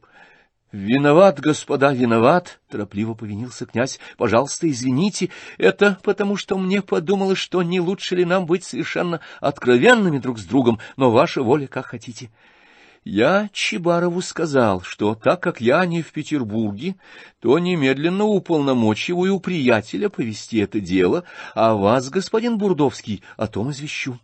[0.75, 4.01] «Виноват, господа, виноват!»— торопливо повинился князь.
[4.17, 10.19] «Пожалуйста, извините, это потому, что мне подумалось, что не лучше ли нам быть совершенно откровенными
[10.19, 12.33] друг с другом, но ваша воля как хотите».
[13.05, 16.97] Я Чебарову сказал, что так как я не в Петербурге,
[17.41, 21.23] то немедленно уполномочиваю приятеля повести это дело,
[21.55, 24.19] а вас, господин Бурдовский, о том извещу.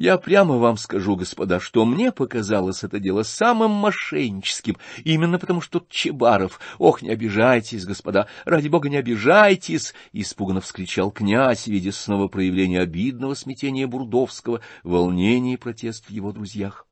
[0.00, 5.84] Я прямо вам скажу, господа, что мне показалось это дело самым мошенническим, именно потому что
[5.90, 6.58] Чебаров...
[6.78, 13.34] Ох, не обижайтесь, господа, ради бога, не обижайтесь!— испуганно вскричал князь, видя снова проявление обидного
[13.34, 16.86] смятения Бурдовского, волнения и протест в его друзьях.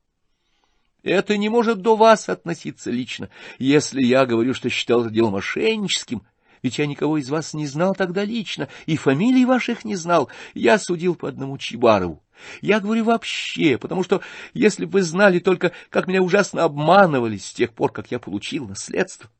[1.02, 3.30] Это не может до вас относиться лично.
[3.59, 6.24] Если я говорю, что считал это дело мошенническим,
[6.62, 10.78] ведь я никого из вас не знал тогда лично, и фамилий ваших не знал, я
[10.78, 12.22] судил по одному Чебарову.
[12.61, 14.22] Я говорю вообще, потому что
[14.55, 18.66] если бы вы знали только, как меня ужасно обманывали с тех пор, как я получил
[18.66, 19.30] наследство.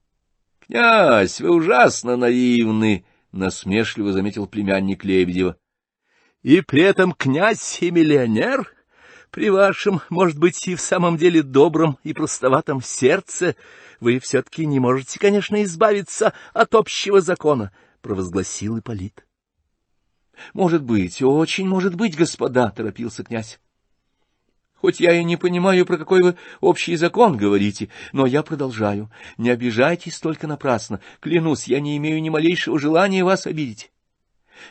[0.66, 5.56] —Князь, вы ужасно наивны,— насмешливо заметил племянник Лебедева.—
[6.42, 8.72] И при этом князь и миллионер?
[9.30, 13.54] При вашем, может быть, и в самом деле добром и простоватом сердце
[14.00, 17.72] вы все-таки не можете, конечно, избавиться от общего закона,—
[18.02, 19.24] провозгласил Ипполит.—
[20.52, 23.58] Может быть, очень может быть, господа,— торопился князь.
[24.74, 29.10] Хоть я и не понимаю, про какой вы общий закон говорите, но я продолжаю.
[29.36, 31.00] Не обижайтесь только напрасно.
[31.20, 33.92] Клянусь, я не имею ни малейшего желания вас обидеть.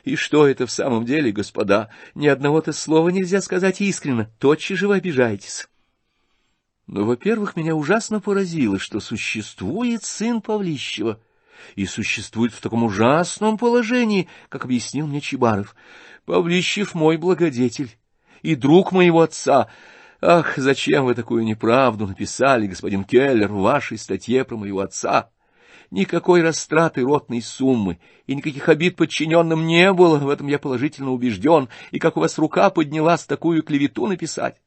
[0.03, 1.89] И что это в самом деле, господа?
[2.15, 4.31] Ни одного-то слова нельзя сказать искренно.
[4.39, 5.67] Тотчас же вы обижаетесь.
[6.87, 11.19] Но, во-первых, меня ужасно поразило, что существует сын Павлищева—
[11.75, 15.75] и существует в таком ужасном положении, как объяснил мне Чебаров.
[16.25, 17.97] Павлищев мой благодетель
[18.41, 19.67] и друг моего отца.
[20.21, 25.29] Ах, зачем вы такую неправду написали, господин Келлер, в вашей статье про моего отца?
[25.91, 31.67] Никакой растраты ротной суммы и никаких обид подчиненным не было, в этом я положительно убежден,
[31.89, 34.57] и как у вас рука поднялась такую клевету написать.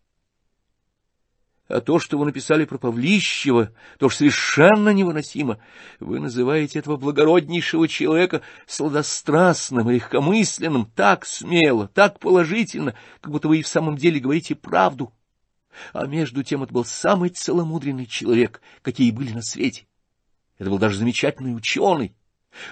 [1.72, 5.58] А то, что вы написали про Павлищева, то ж совершенно невыносимо.
[6.00, 13.60] Вы называете этого благороднейшего человека сладострастным и легкомысленным, так смело, так положительно, как будто вы
[13.60, 15.14] и в самом деле говорите правду.
[15.94, 19.86] А между тем это был самый целомудренный человек, какие были на свете.
[20.58, 22.14] Это был даже замечательный ученый.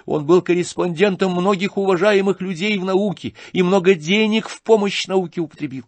[0.05, 5.87] Он был корреспондентом многих уважаемых людей в науке и много денег в помощь науке употребил.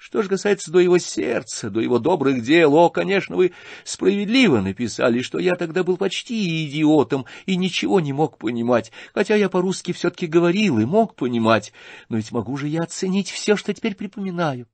[0.00, 3.52] Что же касается до его сердца, до его добрых дел, о, конечно, вы
[3.84, 9.50] справедливо написали, что я тогда был почти идиотом и ничего не мог понимать, хотя я
[9.50, 11.74] по-русски все-таки говорил и мог понимать,
[12.08, 14.66] но ведь могу же я оценить все, что теперь припоминаю.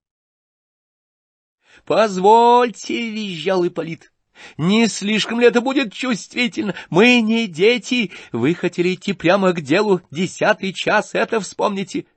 [1.85, 4.13] —Позвольте,— визжал Ипполит,—
[4.59, 6.77] не слишком ли это будет чувствительно?
[6.89, 12.07] Мы не дети, вы хотели идти прямо к делу, десятый час, это вспомните.—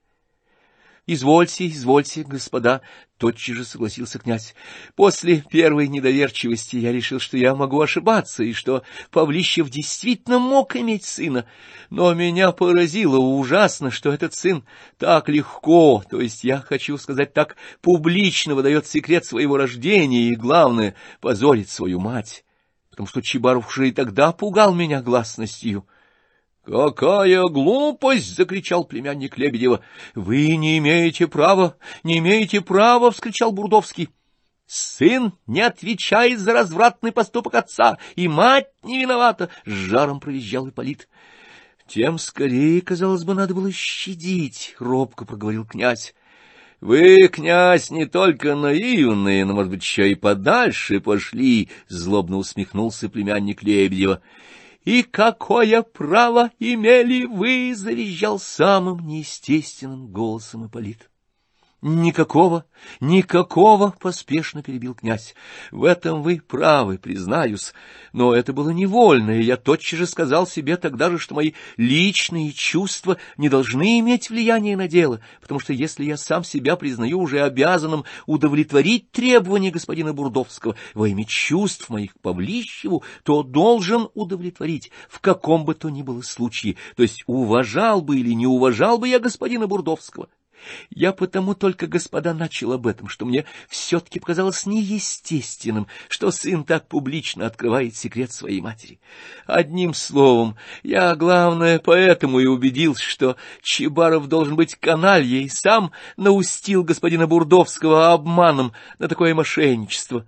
[1.12, 2.82] Извольте, извольте, господа,—
[3.18, 4.54] тотчас же согласился князь.
[4.96, 11.06] После первой недоверчивости я решил, что я могу ошибаться, и что Павлищев действительно мог иметь
[11.06, 11.46] сына.
[11.90, 14.64] Но меня поразило ужасно, что этот сын
[15.00, 20.94] так легко, то есть я хочу сказать, так публично выдает секрет своего рождения и, главное,
[21.22, 22.46] позорит свою мать,
[22.92, 25.88] потому что Чебаров уже и тогда пугал меня гласностью.
[26.66, 29.82] «Какая глупость!»— закричал племянник Лебедева.
[30.14, 34.10] «Вы не имеете права, не имеете права!»— вскричал Бурдовский.
[34.68, 41.08] «Сын не отвечает за развратный поступок отца, и мать не виновата!»— с жаром провизжал Ипполит.
[41.88, 46.14] «Тем скорее, казалось бы, надо было щадить»,— робко проговорил князь.
[46.82, 53.64] «Вы, князь, не только наивные, но, может быть, еще и подальше пошли»,— злобно усмехнулся племянник
[53.64, 54.22] Лебедева.
[54.86, 61.10] «И какое право имели вы?»— завизжал самым неестественным голосом Ипполит.
[61.82, 62.66] «Никакого,
[63.00, 65.34] никакого!»— поспешно перебил князь.
[65.72, 67.74] «В этом вы правы, признаюсь,
[68.12, 72.52] но это было невольно, и я тотчас же сказал себе тогда же, что мои личные
[72.52, 77.40] чувства не должны иметь влияния на дело, потому что если я сам себя признаю уже
[77.40, 85.22] обязанным удовлетворить требования господина Бурдовского во имя чувств моих к Павлищеву, то должен удовлетворить в
[85.22, 89.20] каком бы то ни было случае, то есть уважал бы или не уважал бы я
[89.20, 90.28] господина Бурдовского».
[90.90, 96.88] Я потому только, господа, начал об этом, что мне все-таки показалось неестественным, что сын так
[96.88, 99.00] публично открывает секрет своей матери.
[99.46, 107.28] Одним словом, я, главное, поэтому и убедился, что Чебаров должен быть канальей, сам наустил господина
[107.28, 110.26] Бурдовского обманом на такое мошенничество.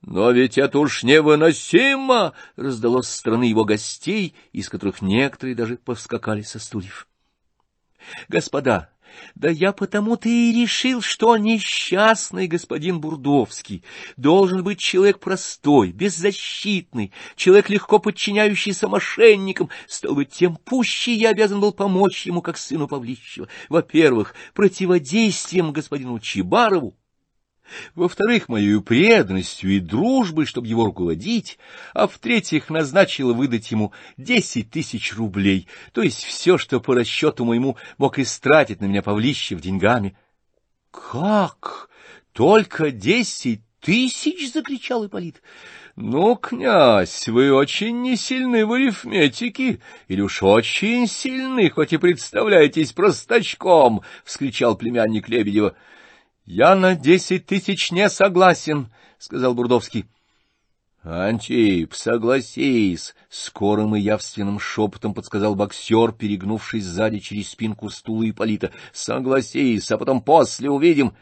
[0.00, 6.42] «Но ведь это уж невыносимо!»— раздалось со стороны его гостей, из которых некоторые даже повскакали
[6.42, 7.08] со стульев.
[8.28, 8.90] «Господа!»
[9.34, 13.84] Да я потому-то и решил, что несчастный господин Бурдовский
[14.16, 21.60] должен быть человек простой, беззащитный, человек, легко подчиняющийся мошенникам, стал быть, тем пуще я обязан
[21.60, 23.48] был помочь ему, как сыну Павлищева.
[23.68, 26.96] Во-первых, противодействием господину Чебарову,
[27.94, 31.58] во-вторых, моей преданностью и дружбой, чтобы его руководить,
[31.94, 37.76] а в-третьих, назначила выдать ему десять тысяч рублей, то есть все, что по расчету моему
[37.96, 40.16] мог истратить на меня Павлищев деньгами.—
[40.90, 41.90] Как?
[42.32, 45.42] Только десять тысяч?— закричал Ипполит.—
[45.96, 52.92] Ну, князь, вы очень не сильны в арифметике, или уж очень сильны, хоть и представляетесь
[52.92, 55.74] простачком,— вскричал племянник Лебедева.
[56.50, 58.88] Я на десять тысяч не согласен,—
[59.18, 60.06] сказал Бурдовский.—
[61.04, 69.90] Антип, согласись,— скорым и явственным шепотом подсказал боксер, перегнувшись сзади через спинку стула Ипполита.— Согласись,
[69.90, 71.12] а потом после увидим.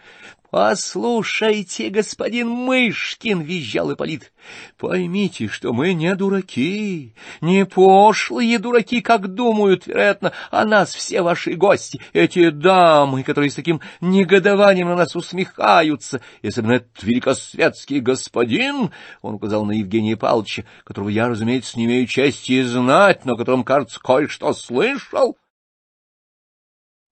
[0.50, 4.32] «Послушайте, господин Мышкин!»— визжал Ипполит.
[4.78, 11.54] «Поймите, что мы не дураки, не пошлые дураки, как думают, вероятно, о нас все ваши
[11.54, 18.92] гости, эти дамы, которые с таким негодованием на нас усмехаются, особенно этот великосветский господин,—
[19.22, 23.64] он указал на Евгения Павловича, которого я, разумеется, не имею чести знать, но о котором,
[23.64, 25.36] кажется, кое-что слышал».—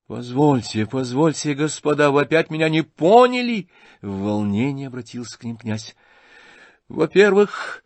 [0.07, 3.69] Позвольте, позвольте, господа, вы опять меня не поняли?—
[4.03, 5.97] в волнении обратился к ним князь.—
[6.89, 7.83] Во-первых,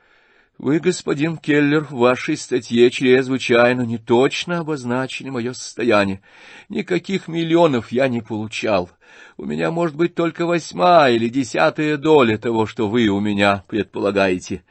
[0.58, 6.20] вы, господин Келлер, в вашей статье чрезвычайно неточно обозначили мое состояние.
[6.68, 8.90] Никаких миллионов я не получал.
[9.36, 14.64] У меня может быть только восьмая или десятая доля того, что вы у меня предполагаете.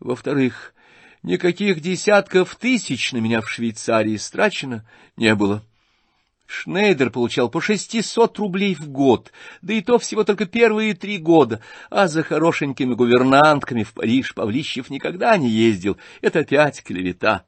[0.00, 0.74] Во-вторых,
[1.24, 4.86] Никаких десятков тысяч на меня в Швейцарии страчено
[5.16, 5.62] не было.
[6.46, 11.60] Шнейдер получал по шестисот рублей в год, да и то всего только первые три года,
[11.90, 15.96] а за хорошенькими гувернантками в Париж Павлищев никогда не ездил.
[16.20, 17.44] Это опять клевета.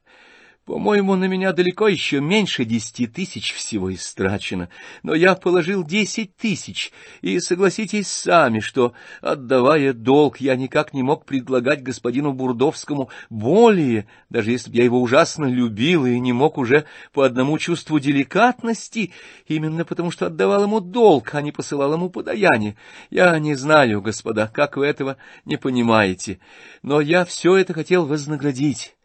[0.66, 4.68] По-моему, на меня далеко еще меньше десяти тысяч всего истрачено,
[5.04, 11.24] но я положил десять тысяч, и согласитесь сами, что, отдавая долг, я никак не мог
[11.24, 16.84] предлагать господину Бурдовскому более, даже если бы я его ужасно любил и не мог уже
[17.12, 19.12] по одному чувству деликатности,
[19.46, 22.76] именно потому что отдавал ему долг, а не посылал ему подаяние.
[23.10, 26.40] Я не знаю, господа, как вы этого не понимаете,
[26.82, 28.95] но я все это хотел вознаградить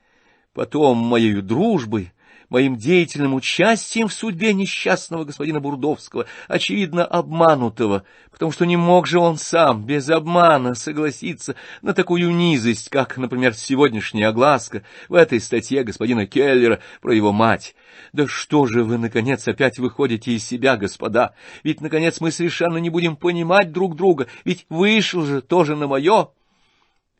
[0.53, 2.11] потом моей дружбой,
[2.51, 9.19] моим деятельным участием в судьбе несчастного господина Бурдовского, очевидно обманутого, потому что не мог же
[9.19, 15.83] он сам без обмана согласиться на такую низость, как, например, сегодняшняя огласка в этой статье
[15.83, 17.73] господина Келлера про его мать.
[18.11, 21.33] Да что же вы, наконец, опять выходите из себя, господа?
[21.63, 26.31] Ведь, наконец, мы совершенно не будем понимать друг друга, ведь вышел же тоже на мое...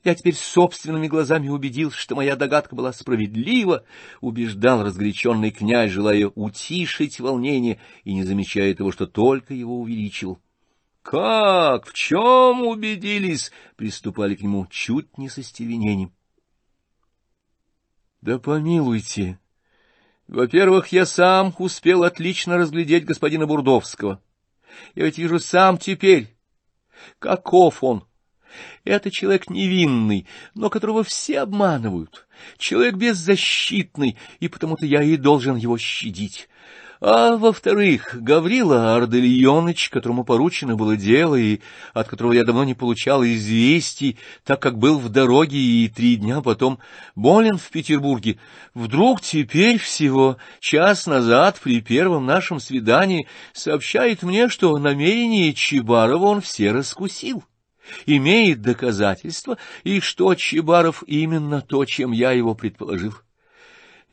[0.03, 3.85] Я теперь собственными глазами убедился, что моя догадка была справедлива,
[4.19, 10.39] убеждал разгоряченный князь, желая утишить волнение и не замечая того, что только его увеличивал.—
[11.03, 11.85] Как?
[11.85, 16.11] В чем убедились?— приступали к нему чуть не со стервенением.—
[18.21, 19.39] Да помилуйте.
[20.27, 24.21] Во-первых, я сам успел отлично разглядеть господина Бурдовского.
[24.95, 26.35] Я ведь вижу сам теперь,
[27.19, 28.05] каков он—
[28.83, 35.77] это человек невинный, но которого все обманывают, человек беззащитный, и потому-то я и должен его
[35.77, 36.47] щадить.
[37.03, 41.59] А во-вторых, Гаврила Ардельоныч, которому поручено было дело, и
[41.95, 46.41] от которого я давно не получал известий, так как был в дороге и три дня
[46.41, 46.77] потом
[47.15, 48.37] болен в Петербурге,
[48.75, 56.41] вдруг теперь всего час назад при первом нашем свидании сообщает мне, что намерение Чебарова он
[56.41, 57.43] все раскусил
[58.05, 63.13] имеет доказательства, и что Чебаров именно то, чем я его предположил.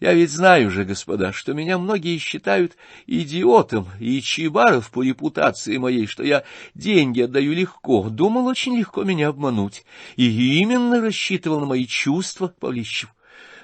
[0.00, 2.76] Я ведь знаю же, господа, что меня многие считают
[3.06, 6.44] идиотом, и Чебаров по репутации моей, что я
[6.74, 9.84] деньги отдаю легко, думал очень легко меня обмануть,
[10.14, 13.12] и именно рассчитывал на мои чувства к Павлищеву.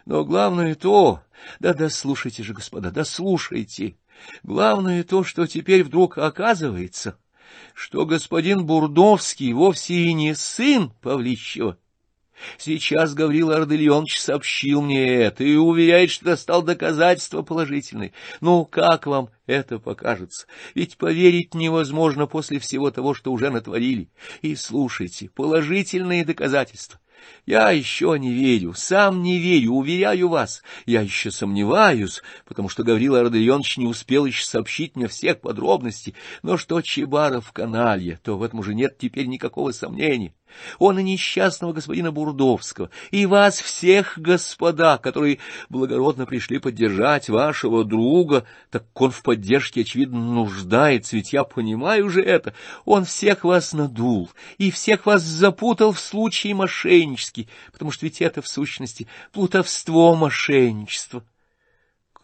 [0.06, 1.20] Но главное то...
[1.60, 3.96] Да дослушайте же, господа, дослушайте.
[4.42, 7.18] Главное то, что теперь вдруг оказывается
[7.74, 11.76] что господин Бурдовский вовсе и не сын Павлищева.
[12.58, 18.12] Сейчас Гаврил Ардельонович сообщил мне это и уверяет, что достал доказательства положительные.
[18.40, 20.46] Ну, как вам это покажется?
[20.74, 24.10] Ведь поверить невозможно после всего того, что уже натворили.
[24.42, 27.00] И слушайте, положительные доказательства.
[27.46, 30.62] Я еще не верю, сам не верю, уверяю вас.
[30.86, 36.14] Я еще сомневаюсь, потому что Гаврила Ардальонович не успел еще сообщить мне всех подробностей.
[36.42, 40.32] Но что Чебаров каналья, то в этом уже нет теперь никакого сомнения.
[40.78, 48.44] Он и несчастного господина Бурдовского, и вас всех, господа, которые благородно пришли поддержать вашего друга,
[48.70, 52.54] так он в поддержке, очевидно, нуждается, ведь я понимаю же это.
[52.84, 58.42] Он всех вас надул и всех вас запутал в случае мошеннический, потому что ведь это,
[58.42, 61.22] в сущности, плутовство мошенничество.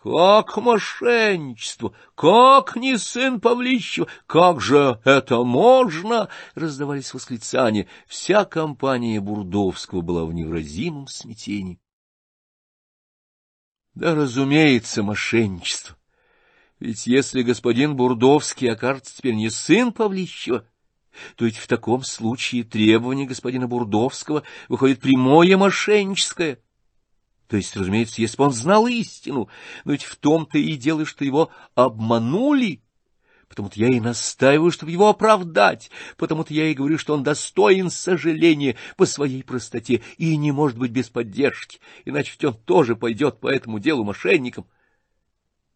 [0.02, 1.92] Как мошенничество!
[2.14, 4.08] Как не сын Павлищева!
[4.26, 6.30] Как же это можно?
[6.54, 7.86] Раздавались восклицания.
[8.06, 11.78] Вся компания Бурдовского была в невразимом смятении.
[13.94, 15.96] Да, разумеется, мошенничество.
[16.78, 20.64] Ведь если господин Бурдовский окажется теперь не сын Павлищева,
[21.36, 26.58] то ведь в таком случае требование господина Бурдовского выходит прямое мошенническое—
[27.50, 29.48] то есть, разумеется, если бы он знал истину,
[29.84, 32.80] но ведь в том-то и дело, что его обманули.
[33.48, 38.76] Потому-то я и настаиваю, чтобы его оправдать, потому-то я и говорю, что он достоин сожаления
[38.96, 43.48] по своей простоте и не может быть без поддержки, иначе ведь он тоже пойдет по
[43.48, 44.68] этому делу мошенником.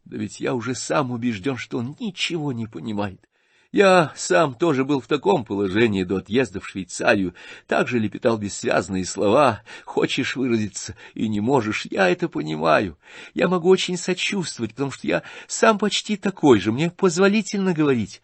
[0.05, 3.29] Да ведь я уже сам убежден, что он ничего не понимает.
[3.75, 7.35] Я сам тоже был в таком положении до отъезда в Швейцарию,
[7.67, 12.97] также лепетал бессвязные слова, хочешь выразиться и не можешь, я это понимаю.
[13.35, 18.23] Я могу очень сочувствовать, потому что я сам почти такой же, мне позволительно говорить.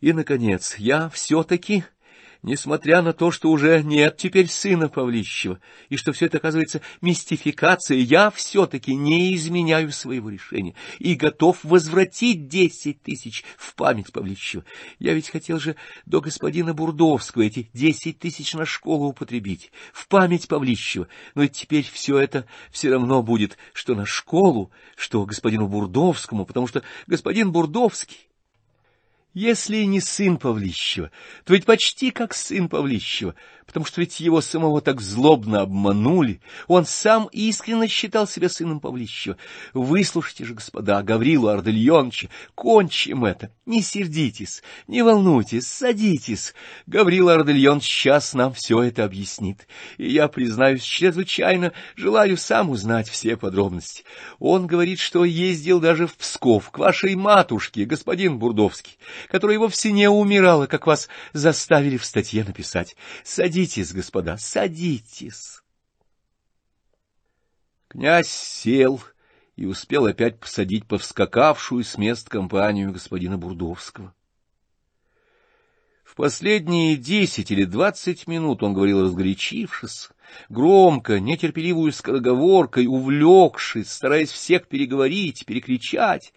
[0.00, 1.84] И, наконец, я все-таки
[2.42, 5.60] Несмотря на то, что уже нет теперь сына Павлищева,
[5.90, 12.48] и что все это оказывается мистификацией, я все-таки не изменяю своего решения и готов возвратить
[12.48, 14.64] десять тысяч в память Павлищева.
[14.98, 15.76] Я ведь хотел же
[16.06, 22.18] до господина Бурдовского эти десять тысяч на школу употребить, в память Павлищева, но теперь все
[22.18, 28.29] это все равно будет, что на школу, что господину Бурдовскому, потому что господин Бурдовский
[29.34, 31.10] если не сын Павлищева,
[31.44, 33.34] то ведь почти как сын Павлищева,
[33.70, 36.40] потому что ведь его самого так злобно обманули.
[36.66, 39.36] Он сам искренне считал себя сыном Павлищева.
[39.74, 43.52] Выслушайте же, господа, Гаврилу Ардельоновича, кончим это.
[43.66, 46.52] Не сердитесь, не волнуйтесь, садитесь.
[46.88, 49.68] Гаврил Ардельонович сейчас нам все это объяснит.
[49.98, 54.02] И я, признаюсь, чрезвычайно желаю сам узнать все подробности.
[54.40, 58.98] Он говорит, что ездил даже в Псков к вашей матушке, господин Бурдовский,
[59.28, 62.96] которая вовсе не умирала, как вас заставили в статье написать.
[63.60, 65.60] Садитесь, господа, садитесь.
[67.88, 69.02] Князь сел
[69.54, 74.14] и успел опять посадить повскакавшую с мест компанию господина Бурдовского.
[76.02, 80.08] В последние десять или двадцать минут он говорил разгорячившись,
[80.48, 86.32] громко, нетерпеливую скороговоркой, увлекшись, стараясь всех переговорить, перекричать,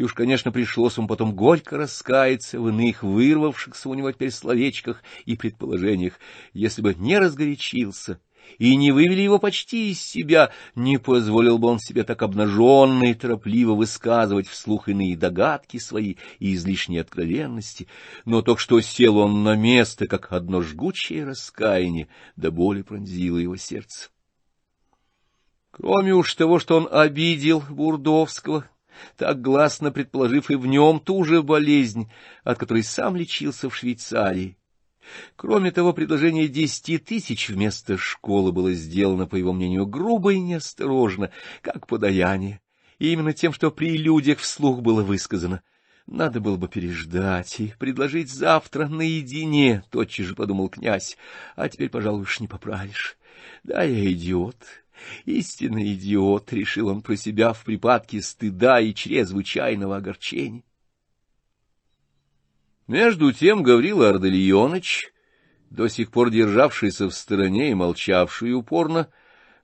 [0.00, 5.02] и уж, конечно, пришлось ему потом горько раскаяться в иных вырвавшихся у него теперь словечках
[5.26, 6.14] и предположениях.
[6.54, 8.18] Если бы не разгорячился
[8.56, 13.14] и не вывели его почти из себя, не позволил бы он себе так обнаженно и
[13.14, 17.86] торопливо высказывать вслух иные догадки свои и излишние откровенности,
[18.24, 23.58] но только что сел он на место, как одно жгучее раскаяние, до боли пронзило его
[23.58, 24.08] сердце.
[25.70, 28.64] Кроме уж того, что он обидел Бурдовского,
[29.16, 32.10] так гласно предположив и в нем ту же болезнь,
[32.44, 34.56] от которой сам лечился в Швейцарии.
[35.36, 41.30] Кроме того, предложение десяти тысяч вместо школы было сделано, по его мнению, грубо и неосторожно,
[41.62, 42.60] как подаяние,
[42.98, 45.62] и именно тем, что при людях вслух было высказано.
[46.06, 51.16] Надо было бы переждать и предложить завтра наедине,— тотчас же подумал князь,—
[51.56, 53.16] а теперь, пожалуй, уж не поправишь.
[53.62, 54.56] Да, я идиот,
[55.24, 60.64] Истинный идиот,— решил он про себя в припадке стыда и чрезвычайного огорчения.
[62.86, 65.12] Между тем Гаврила Ардальоныч,
[65.70, 69.08] до сих пор державшийся в стороне и молчавший упорно,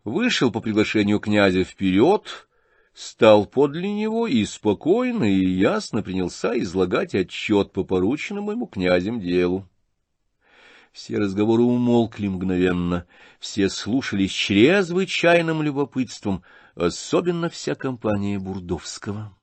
[0.04, 2.48] вышел по приглашению князя вперед,
[2.94, 9.68] стал подле него и спокойно и ясно принялся излагать отчет по порученному ему князем делу.
[10.96, 13.06] Все разговоры умолкли мгновенно,
[13.38, 16.42] все слушали с чрезвычайным любопытством,
[16.74, 19.35] особенно вся компания Бурдовского.